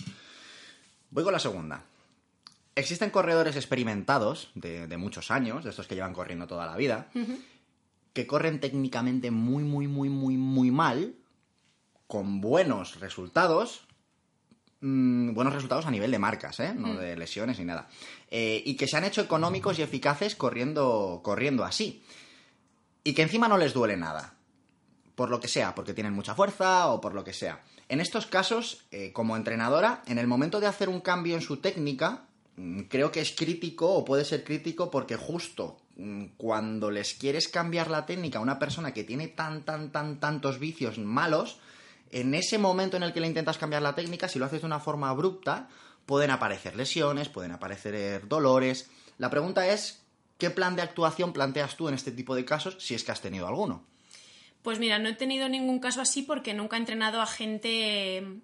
[1.11, 1.85] Voy con la segunda.
[2.75, 7.09] Existen corredores experimentados de, de muchos años, de estos que llevan corriendo toda la vida,
[8.13, 11.15] que corren técnicamente muy, muy, muy, muy, muy mal,
[12.09, 13.87] con buenos resultados,
[14.85, 16.75] mm, buenos resultados a nivel de marcas, ¿eh?
[16.77, 17.89] no de lesiones ni nada,
[18.31, 22.03] Eh, y que se han hecho económicos y eficaces corriendo, corriendo así,
[23.03, 24.35] y que encima no les duele nada
[25.15, 27.63] por lo que sea, porque tienen mucha fuerza o por lo que sea.
[27.89, 31.59] En estos casos, eh, como entrenadora, en el momento de hacer un cambio en su
[31.59, 32.25] técnica,
[32.57, 37.47] mm, creo que es crítico o puede ser crítico porque justo mm, cuando les quieres
[37.49, 41.61] cambiar la técnica a una persona que tiene tan, tan, tan, tantos vicios malos,
[42.15, 44.67] en ese momento en el que le intentas cambiar la técnica, si lo haces de
[44.67, 45.69] una forma abrupta,
[46.07, 48.89] pueden aparecer lesiones, pueden aparecer eh, dolores.
[49.19, 50.05] La pregunta es,
[50.39, 53.21] ¿qué plan de actuación planteas tú en este tipo de casos si es que has
[53.21, 53.85] tenido alguno?
[54.63, 58.41] Pues mira, no he tenido ningún caso así porque nunca he entrenado a gente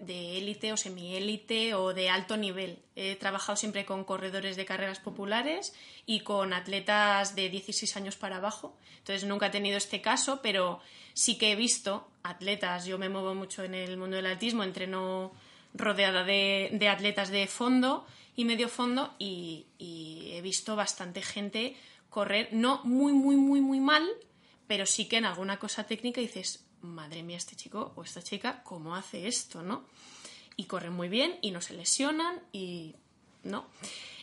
[0.00, 2.80] de élite o semiélite o de alto nivel.
[2.96, 5.74] He trabajado siempre con corredores de carreras populares
[6.06, 8.76] y con atletas de 16 años para abajo.
[8.98, 10.80] Entonces nunca he tenido este caso, pero
[11.12, 12.86] sí que he visto atletas.
[12.86, 15.32] Yo me muevo mucho en el mundo del atletismo, entreno
[15.74, 21.76] rodeada de, de atletas de fondo y medio fondo y, y he visto bastante gente
[22.08, 24.08] correr, no muy, muy, muy, muy mal,
[24.66, 28.62] pero sí que en alguna cosa técnica dices, madre mía, este chico o esta chica,
[28.62, 29.84] ¿cómo hace esto, no?
[30.60, 32.94] y corren muy bien y no se lesionan y
[33.44, 33.66] no.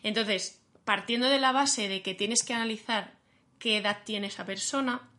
[0.03, 3.15] Entonces, partiendo de la base de que tienes que analizar
[3.57, 5.09] qué edad tiene esa persona,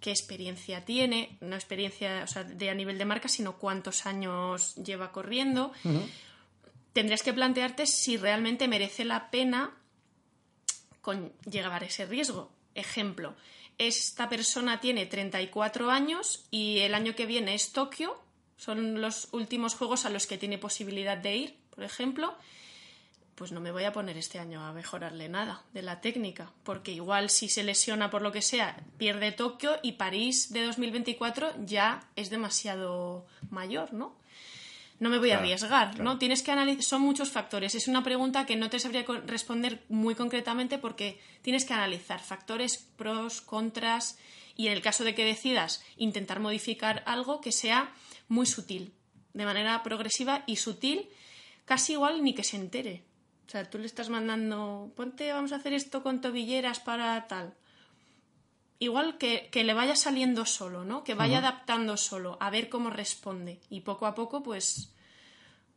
[0.00, 4.74] qué experiencia tiene, no experiencia o sea, de a nivel de marca, sino cuántos años
[4.74, 5.72] lleva corriendo,
[6.92, 9.76] tendrías que plantearte si realmente merece la pena
[11.00, 12.50] con llevar ese riesgo.
[12.74, 13.36] Ejemplo,
[13.80, 18.20] esta persona tiene 34 años y el año que viene es Tokio,
[18.58, 22.36] son los últimos juegos a los que tiene posibilidad de ir, por ejemplo,
[23.36, 26.92] pues no me voy a poner este año a mejorarle nada de la técnica, porque
[26.92, 32.06] igual si se lesiona por lo que sea, pierde Tokio y París de 2024 ya
[32.16, 34.19] es demasiado mayor, ¿no?
[35.00, 36.04] No me voy a arriesgar, claro.
[36.04, 36.18] ¿no?
[36.18, 37.74] Tienes que analizar, son muchos factores.
[37.74, 42.76] Es una pregunta que no te sabría responder muy concretamente porque tienes que analizar factores,
[42.96, 44.18] pros, contras
[44.56, 47.94] y en el caso de que decidas intentar modificar algo que sea
[48.28, 48.92] muy sutil,
[49.32, 51.08] de manera progresiva y sutil,
[51.64, 53.02] casi igual ni que se entere.
[53.46, 57.54] O sea, tú le estás mandando, ponte, vamos a hacer esto con tobilleras para tal.
[58.80, 61.04] Igual que, que le vaya saliendo solo, ¿no?
[61.04, 63.60] Que vaya adaptando solo, a ver cómo responde.
[63.68, 64.92] Y poco a poco, pues,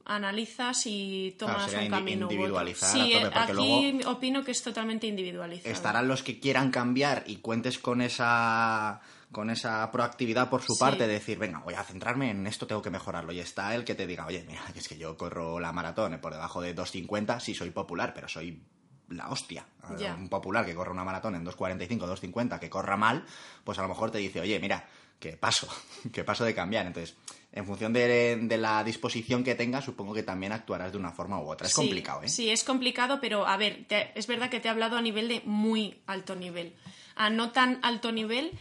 [0.05, 2.31] analizas y tomas un camino.
[2.31, 5.73] individualizar a Sí, tope, porque aquí opino que es totalmente individualizado.
[5.73, 10.79] Estarán los que quieran cambiar y cuentes con esa con esa proactividad por su Sí.
[10.79, 13.31] parte de decir, venga, voy a centrarme en esto, tengo que mejorarlo.
[13.33, 16.19] Y está el que te diga, oye, mira, que es que yo corro la maratón
[16.21, 18.61] por debajo de 2.50, sí soy popular, pero soy
[19.09, 19.65] la hostia.
[19.99, 20.15] Ya.
[20.15, 23.25] Un popular que corre una maratón en 2.45, 2.50, que corra mal,
[23.63, 24.87] pues a lo mejor te dice, oye, mira,
[25.19, 25.67] que paso,
[26.13, 26.85] que paso de cambiar.
[26.87, 27.15] Entonces,
[27.51, 31.39] en función de, de la disposición que tengas, supongo que también actuarás de una forma
[31.39, 31.67] u otra.
[31.67, 32.29] Es Sí, complicado, ¿eh?
[32.29, 35.27] Sí, es complicado, pero a ver, te- es verdad que te he hablado a nivel
[35.27, 36.75] de muy alto nivel.
[37.15, 38.51] A no tan alto nivel,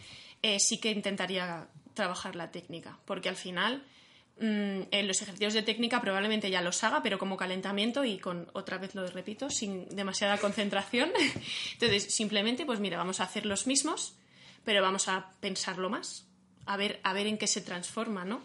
[0.43, 3.83] eh, sí que intentaría trabajar la técnica, porque al final
[4.39, 8.77] en los ejercicios de técnica probablemente ya los haga, pero como calentamiento y con, otra
[8.77, 11.11] vez lo repito, sin demasiada concentración.
[11.73, 14.15] Entonces, simplemente, pues mira, vamos a hacer los mismos,
[14.63, 16.25] pero vamos a pensarlo más,
[16.65, 18.41] a ver, a ver en qué se transforma, ¿no?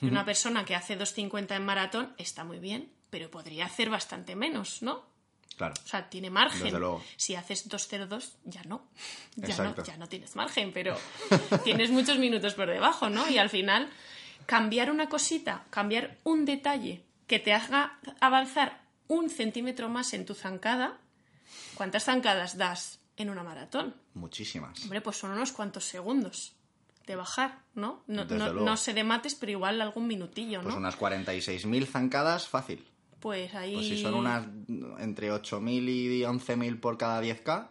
[0.00, 4.82] Una persona que hace 2.50 en maratón está muy bien, pero podría hacer bastante menos,
[4.82, 5.04] ¿no?
[5.56, 5.74] Claro.
[5.84, 6.74] O sea, tiene margen.
[7.16, 8.88] Si haces 2.02, ya no.
[9.36, 9.82] Ya Exacto.
[9.82, 10.96] no, ya no tienes margen, pero
[11.64, 13.28] tienes muchos minutos por debajo, ¿no?
[13.28, 13.88] Y al final,
[14.46, 20.34] cambiar una cosita, cambiar un detalle que te haga avanzar un centímetro más en tu
[20.34, 20.98] zancada,
[21.74, 23.94] ¿cuántas zancadas das en una maratón?
[24.14, 24.82] Muchísimas.
[24.82, 26.54] Hombre, pues son unos cuantos segundos
[27.06, 28.02] de bajar, ¿no?
[28.06, 30.64] No, no, no sé de mates, pero igual algún minutillo, ¿no?
[30.64, 32.86] Pues unas 46.000 zancadas, fácil.
[33.20, 33.74] Pues ahí...
[33.74, 34.46] Pues si son unas
[34.98, 37.68] entre 8.000 y 11.000 por cada 10k,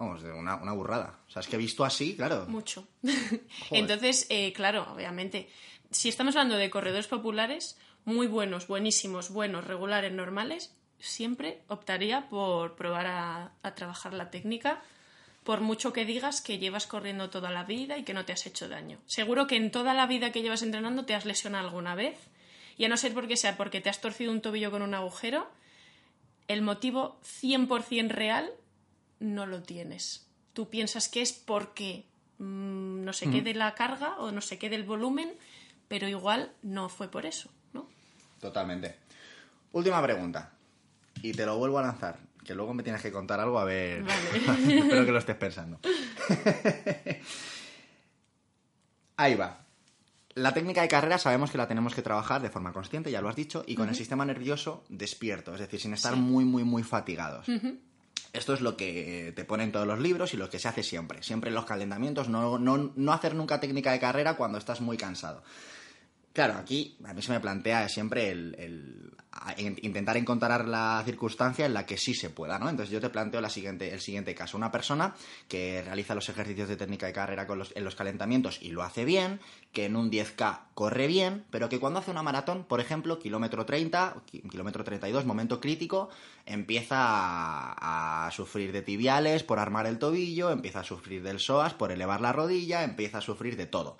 [0.00, 1.20] vamos, de una, una burrada.
[1.28, 2.46] O sea, es que visto así, claro.
[2.48, 2.88] Mucho.
[3.70, 5.48] Entonces, eh, claro, obviamente,
[5.90, 12.76] si estamos hablando de corredores populares, muy buenos, buenísimos, buenos, regulares, normales, siempre optaría por
[12.76, 14.82] probar a, a trabajar la técnica,
[15.44, 18.46] por mucho que digas que llevas corriendo toda la vida y que no te has
[18.46, 18.98] hecho daño.
[19.04, 22.16] Seguro que en toda la vida que llevas entrenando te has lesionado alguna vez,
[22.78, 25.46] y a no ser porque sea porque te has torcido un tobillo con un agujero,
[26.48, 28.50] el motivo 100% real
[29.20, 30.26] no lo tienes.
[30.52, 32.06] Tú piensas que es porque
[32.38, 35.32] mm, no sé qué de la carga o no sé qué del volumen,
[35.88, 37.86] pero igual no fue por eso, ¿no?
[38.40, 38.96] Totalmente.
[39.72, 40.52] Última pregunta.
[41.22, 42.18] Y te lo vuelvo a lanzar.
[42.44, 44.02] Que luego me tienes que contar algo a ver.
[44.02, 44.78] Vale.
[44.78, 45.78] Espero que lo estés pensando.
[49.16, 49.66] Ahí va.
[50.34, 53.28] La técnica de carrera sabemos que la tenemos que trabajar de forma consciente, ya lo
[53.28, 56.20] has dicho, y con el sistema nervioso despierto, es decir, sin estar Sí.
[56.20, 57.46] muy, muy, muy fatigados.
[58.32, 61.22] Esto es lo que te ponen todos los libros y lo que se hace siempre.
[61.22, 64.96] Siempre en los calentamientos, no, no, no hacer nunca técnica de carrera cuando estás muy
[64.96, 65.42] cansado.
[66.32, 69.12] Claro, aquí a mí se me plantea siempre el,
[69.82, 72.68] intentar encontrar la circunstancia en la que sí se pueda, ¿no?
[72.68, 74.56] Entonces yo te planteo el siguiente caso.
[74.56, 75.14] Una persona
[75.48, 79.40] que realiza los ejercicios de técnica de carrera en los calentamientos y lo hace bien,
[79.72, 83.66] que en un 10K corre bien, pero que cuando hace una maratón, por ejemplo, kilómetro
[83.66, 86.10] 30, o ki- kilómetro 32, momento crítico,
[86.46, 91.74] empieza a, a sufrir de tibiales por armar el tobillo, empieza a sufrir del psoas
[91.74, 93.96] por elevar la rodilla, empieza a sufrir de todo.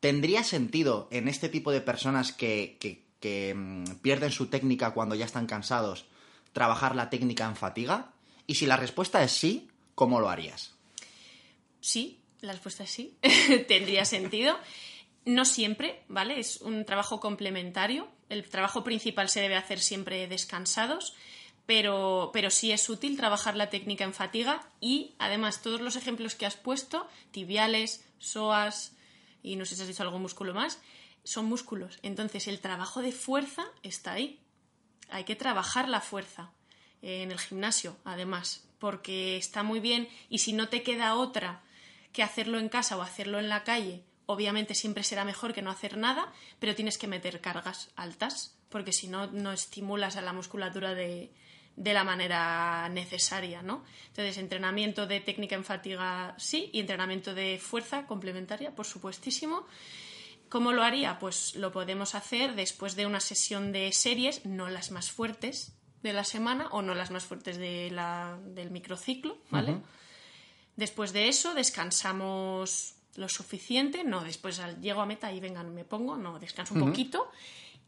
[0.00, 5.26] ¿Tendría sentido en este tipo de personas que, que- mm, pierden su técnica cuando ya
[5.26, 6.06] están cansados
[6.52, 8.12] trabajar la técnica en fatiga?
[8.46, 10.74] Y si la respuesta es sí, ¿cómo lo harías?
[11.80, 13.14] Sí, la respuesta es sí.
[13.68, 14.58] Tendría sentido.
[15.26, 16.40] No siempre, ¿vale?
[16.40, 18.08] Es un trabajo complementario.
[18.30, 21.14] El trabajo principal se debe hacer siempre descansados,
[21.66, 26.34] pero, pero sí es útil trabajar la técnica en fatiga y además todos los ejemplos
[26.34, 28.92] que has puesto, tibiales, psoas
[29.42, 30.80] y no sé si has dicho algún músculo más,
[31.24, 31.98] son músculos.
[32.02, 34.40] Entonces el trabajo de fuerza está ahí.
[35.10, 36.52] Hay que trabajar la fuerza
[37.02, 41.62] eh, en el gimnasio, además, porque está muy bien y si no te queda otra
[42.12, 45.70] que hacerlo en casa o hacerlo en la calle, obviamente siempre será mejor que no
[45.70, 50.32] hacer nada, pero tienes que meter cargas altas, porque si no, no estimulas a la
[50.32, 51.32] musculatura de,
[51.80, 53.82] de la manera necesaria, ¿no?
[54.08, 59.66] Entonces, entrenamiento de técnica en fatiga sí, y entrenamiento de fuerza complementaria, por supuestísimo.
[60.50, 61.18] ¿Cómo lo haría?
[61.18, 65.72] Pues lo podemos hacer después de una sesión de series, no las más fuertes
[66.02, 69.76] de la semana o no las más fuertes de la, del microciclo, ¿vale?
[70.76, 75.84] Después de eso descansamos lo suficiente, no después al- llego a meta y vengan, me
[75.84, 77.30] pongo, no, descanso un poquito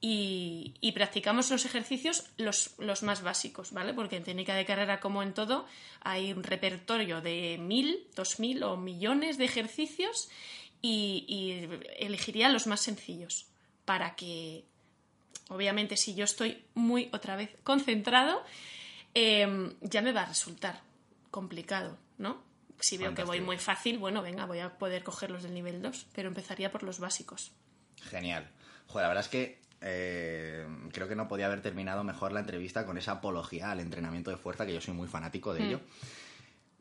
[0.04, 3.94] y, y practicamos los ejercicios los, los más básicos, ¿vale?
[3.94, 5.64] Porque en técnica de carrera, como en todo,
[6.00, 10.28] hay un repertorio de mil, dos mil o millones de ejercicios
[10.82, 13.46] y, y elegiría los más sencillos
[13.84, 14.64] para que,
[15.48, 18.42] obviamente, si yo estoy muy otra vez concentrado,
[19.14, 20.80] eh, ya me va a resultar
[21.30, 22.42] complicado, ¿no?
[22.80, 25.80] Si veo que voy muy fácil, bueno, venga, voy a poder coger los del nivel
[25.80, 27.52] 2, pero empezaría por los básicos.
[28.10, 28.50] Genial.
[28.88, 32.86] Joder, la verdad es que eh, creo que no podía haber terminado mejor la entrevista
[32.86, 35.80] con esa apología al entrenamiento de fuerza, que yo soy muy fanático de ello.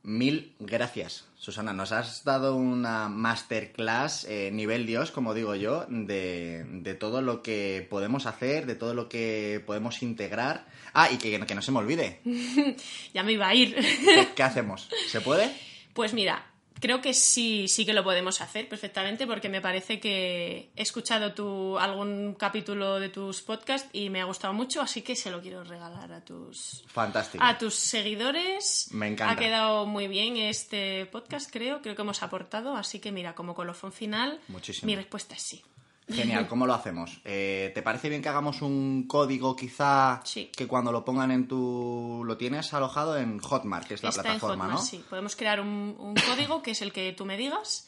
[0.04, 1.74] Mil gracias, Susana.
[1.74, 7.43] Nos has dado una masterclass eh, nivel Dios, como digo yo, de, de todo lo
[7.43, 10.66] que podemos hacer, de todo lo que podemos integrar.
[10.93, 12.20] Ah, y que, que no se me olvide.
[13.14, 13.76] Ya me iba a ir.
[13.76, 14.89] ¿Qué, qué hacemos?
[15.08, 15.52] ¿Se puede?
[15.93, 16.51] Pues mira,
[16.82, 21.34] creo que sí, sí que lo podemos hacer perfectamente porque me parece que he escuchado
[21.34, 25.42] tu, algún capítulo de tus podcasts y me ha gustado mucho, así que se lo
[25.42, 27.44] quiero regalar a tus, Fantástico.
[27.44, 28.90] a tus seguidores.
[28.92, 29.34] Me encanta.
[29.34, 31.82] Ha quedado muy bien este podcast, creo.
[31.82, 34.88] Creo que hemos aportado, así que mira, como colofón final, Muchísimo.
[34.88, 35.64] mi respuesta es sí.
[36.12, 37.20] Genial, ¿cómo lo hacemos?
[37.26, 40.49] Eh, ¿Te parece bien que hagamos un código quizá Sí.
[40.55, 42.24] que cuando lo pongan en tu...
[42.26, 44.86] lo tienes alojado en Hotmart, que es la Está plataforma, en Hotmart, ¿no?
[44.86, 45.03] sí.
[45.09, 47.88] Podemos crear un, un código que es el que tú me digas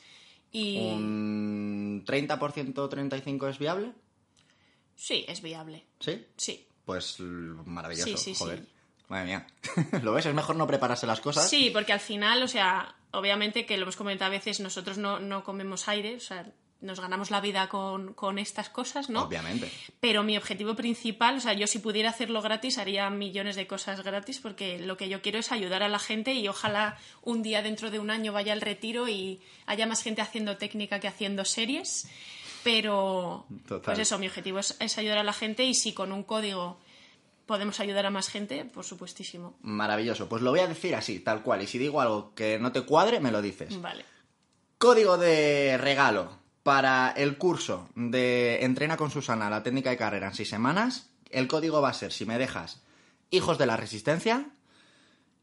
[0.52, 3.92] y ¿Un 30%, 35% es viable?
[4.96, 5.86] sí, es viable.
[6.00, 6.26] ¿Sí?
[6.38, 6.68] Sí.
[6.86, 8.60] Pues maravilloso, Sí, sí, joder.
[8.60, 8.68] sí.
[9.10, 9.48] Madre mía.
[10.04, 10.26] ¿Lo ves?
[10.26, 11.50] Es mejor no prepararse las cosas.
[11.50, 15.20] Sí, porque al final, o sea, obviamente que lo hemos comentado a veces, nosotros no,
[15.20, 16.52] no comemos aire, o sea,
[16.84, 19.24] nos ganamos la vida con, con estas cosas, ¿no?
[19.24, 19.72] Obviamente.
[20.00, 24.04] Pero mi objetivo principal, o sea, yo si pudiera hacerlo gratis, haría millones de cosas
[24.04, 27.62] gratis, porque lo que yo quiero es ayudar a la gente y ojalá un día
[27.62, 31.46] dentro de un año vaya al retiro y haya más gente haciendo técnica que haciendo
[31.46, 32.08] series.
[32.64, 33.96] Pero, Total.
[33.96, 36.80] pues eso, mi objetivo es, es ayudar a la gente y si con un código
[37.46, 39.58] podemos ayudar a más gente, por supuestísimo.
[39.62, 40.28] Maravilloso.
[40.28, 41.62] Pues lo voy a decir así, tal cual.
[41.62, 43.82] Y si digo algo que no te cuadre, me lo dices.
[43.82, 44.06] Vale.
[44.78, 50.34] Código de regalo para el curso de Entrena con Susana, la técnica de carrera en
[50.34, 51.10] seis semanas.
[51.30, 52.82] El código va a ser, si me dejas,
[53.32, 54.46] Hijos de la Resistencia.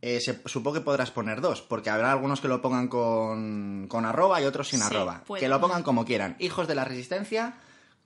[0.03, 4.07] eh, se- supongo que podrás poner dos, porque habrá algunos que lo pongan con, con
[4.07, 5.25] arroba y otros sin Sí, arroba.
[5.27, 5.41] puede.
[5.41, 6.37] Que lo pongan como quieran.
[6.39, 7.53] Hijos de la Resistencia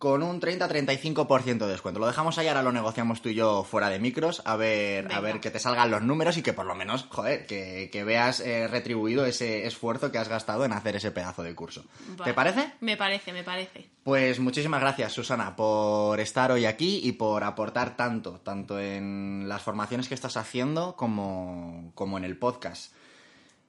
[0.04, 1.98] con un 30-35% de descuento.
[1.98, 5.18] Lo dejamos ahí, ahora lo negociamos tú y yo fuera de micros, a ver, a
[5.20, 8.40] ver que te salgan los números y que por lo menos, joder, que, que veas
[8.40, 11.86] eh, retribuido ese esfuerzo que has gastado en hacer ese pedazo de curso.
[12.18, 12.24] Vale.
[12.24, 12.74] ¿Te parece?
[12.80, 13.88] Me parece, me parece.
[14.02, 19.62] Pues muchísimas gracias, Susana, por estar hoy aquí y por aportar tanto, tanto en las
[19.62, 22.92] formaciones que estás haciendo como, como en el podcast.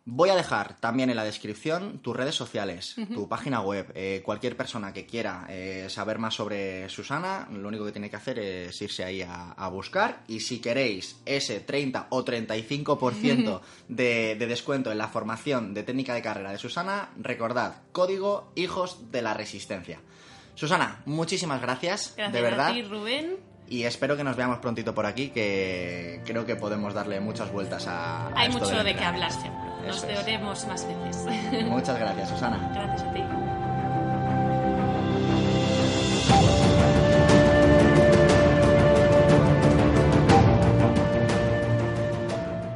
[0.07, 3.91] Voy a dejar también en la descripción tus redes sociales, tu página web.
[3.95, 8.15] Eh, cualquier persona que quiera eh, saber más sobre Susana, lo único que tiene que
[8.15, 10.21] hacer es irse ahí a, a buscar.
[10.27, 16.13] Y si queréis ese 30 o 35% de, de descuento en la formación de técnica
[16.13, 20.01] de carrera de Susana, recordad, código Hijos de la Resistencia.
[20.53, 22.67] Susana, muchísimas gracias, Gracias de verdad.
[22.69, 23.37] a ti, Rubén.
[23.67, 27.87] Y espero que nos veamos prontito por aquí, que creo que podemos darle muchas vueltas
[27.87, 28.27] a.
[28.27, 29.65] a Hay esto mucho del de qué hablar siempre.
[29.87, 30.07] Nos es.
[30.07, 31.63] veremos más veces.
[31.65, 32.71] Muchas gracias, Susana.
[32.73, 33.21] Gracias a ti.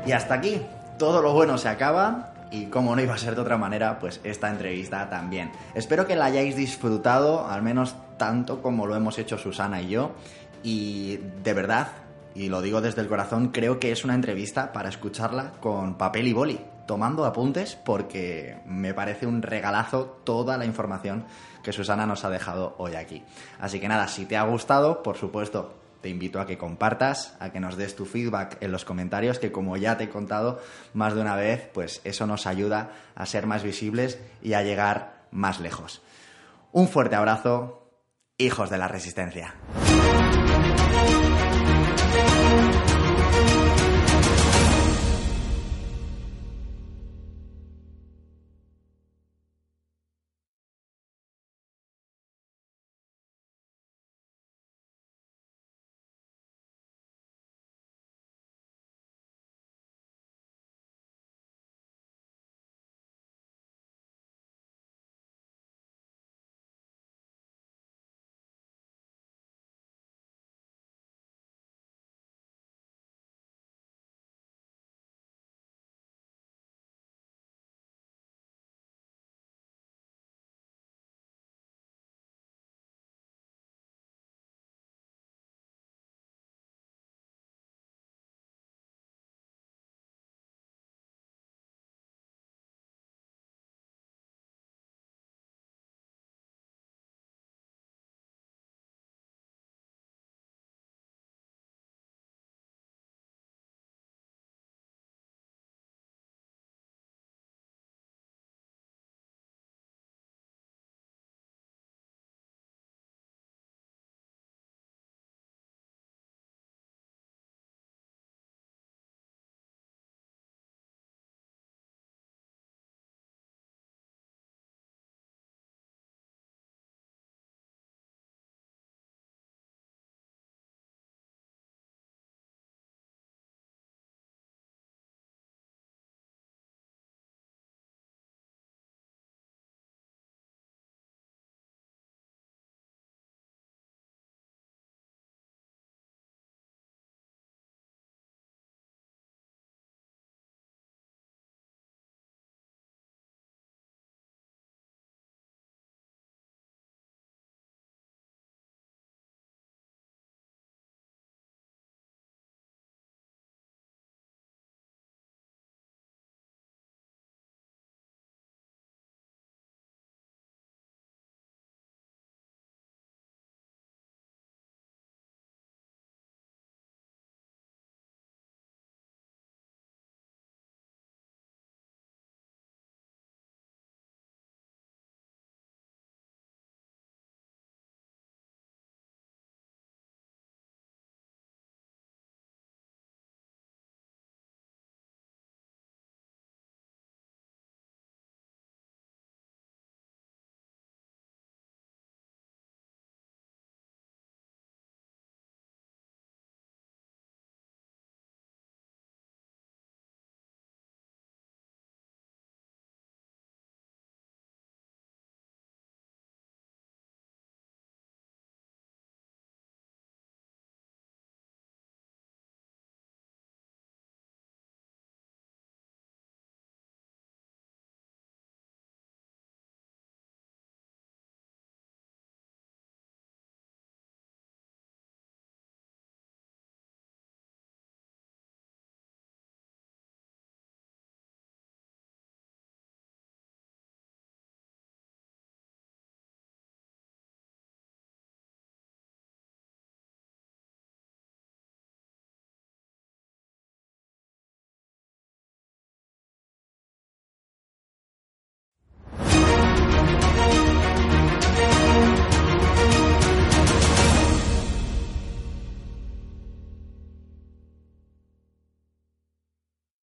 [0.07, 0.61] Y hasta aquí,
[0.97, 2.33] todo lo bueno se acaba.
[2.51, 5.51] Y como no iba a ser de otra manera, pues esta entrevista también.
[5.75, 10.13] Espero que la hayáis disfrutado, al menos tanto como lo hemos hecho Susana y yo.
[10.63, 11.87] Y de verdad,
[12.35, 16.27] y lo digo desde el corazón, creo que es una entrevista para escucharla con papel
[16.27, 21.25] y boli, tomando apuntes, porque me parece un regalazo toda la información
[21.63, 23.23] que Susana nos ha dejado hoy aquí.
[23.59, 27.51] Así que nada, si te ha gustado, por supuesto, te invito a que compartas, a
[27.51, 30.59] que nos des tu feedback en los comentarios, que como ya te he contado
[30.93, 35.25] más de una vez, pues eso nos ayuda a ser más visibles y a llegar
[35.31, 36.01] más lejos.
[36.71, 37.91] Un fuerte abrazo
[38.37, 39.55] hijos de la resistencia.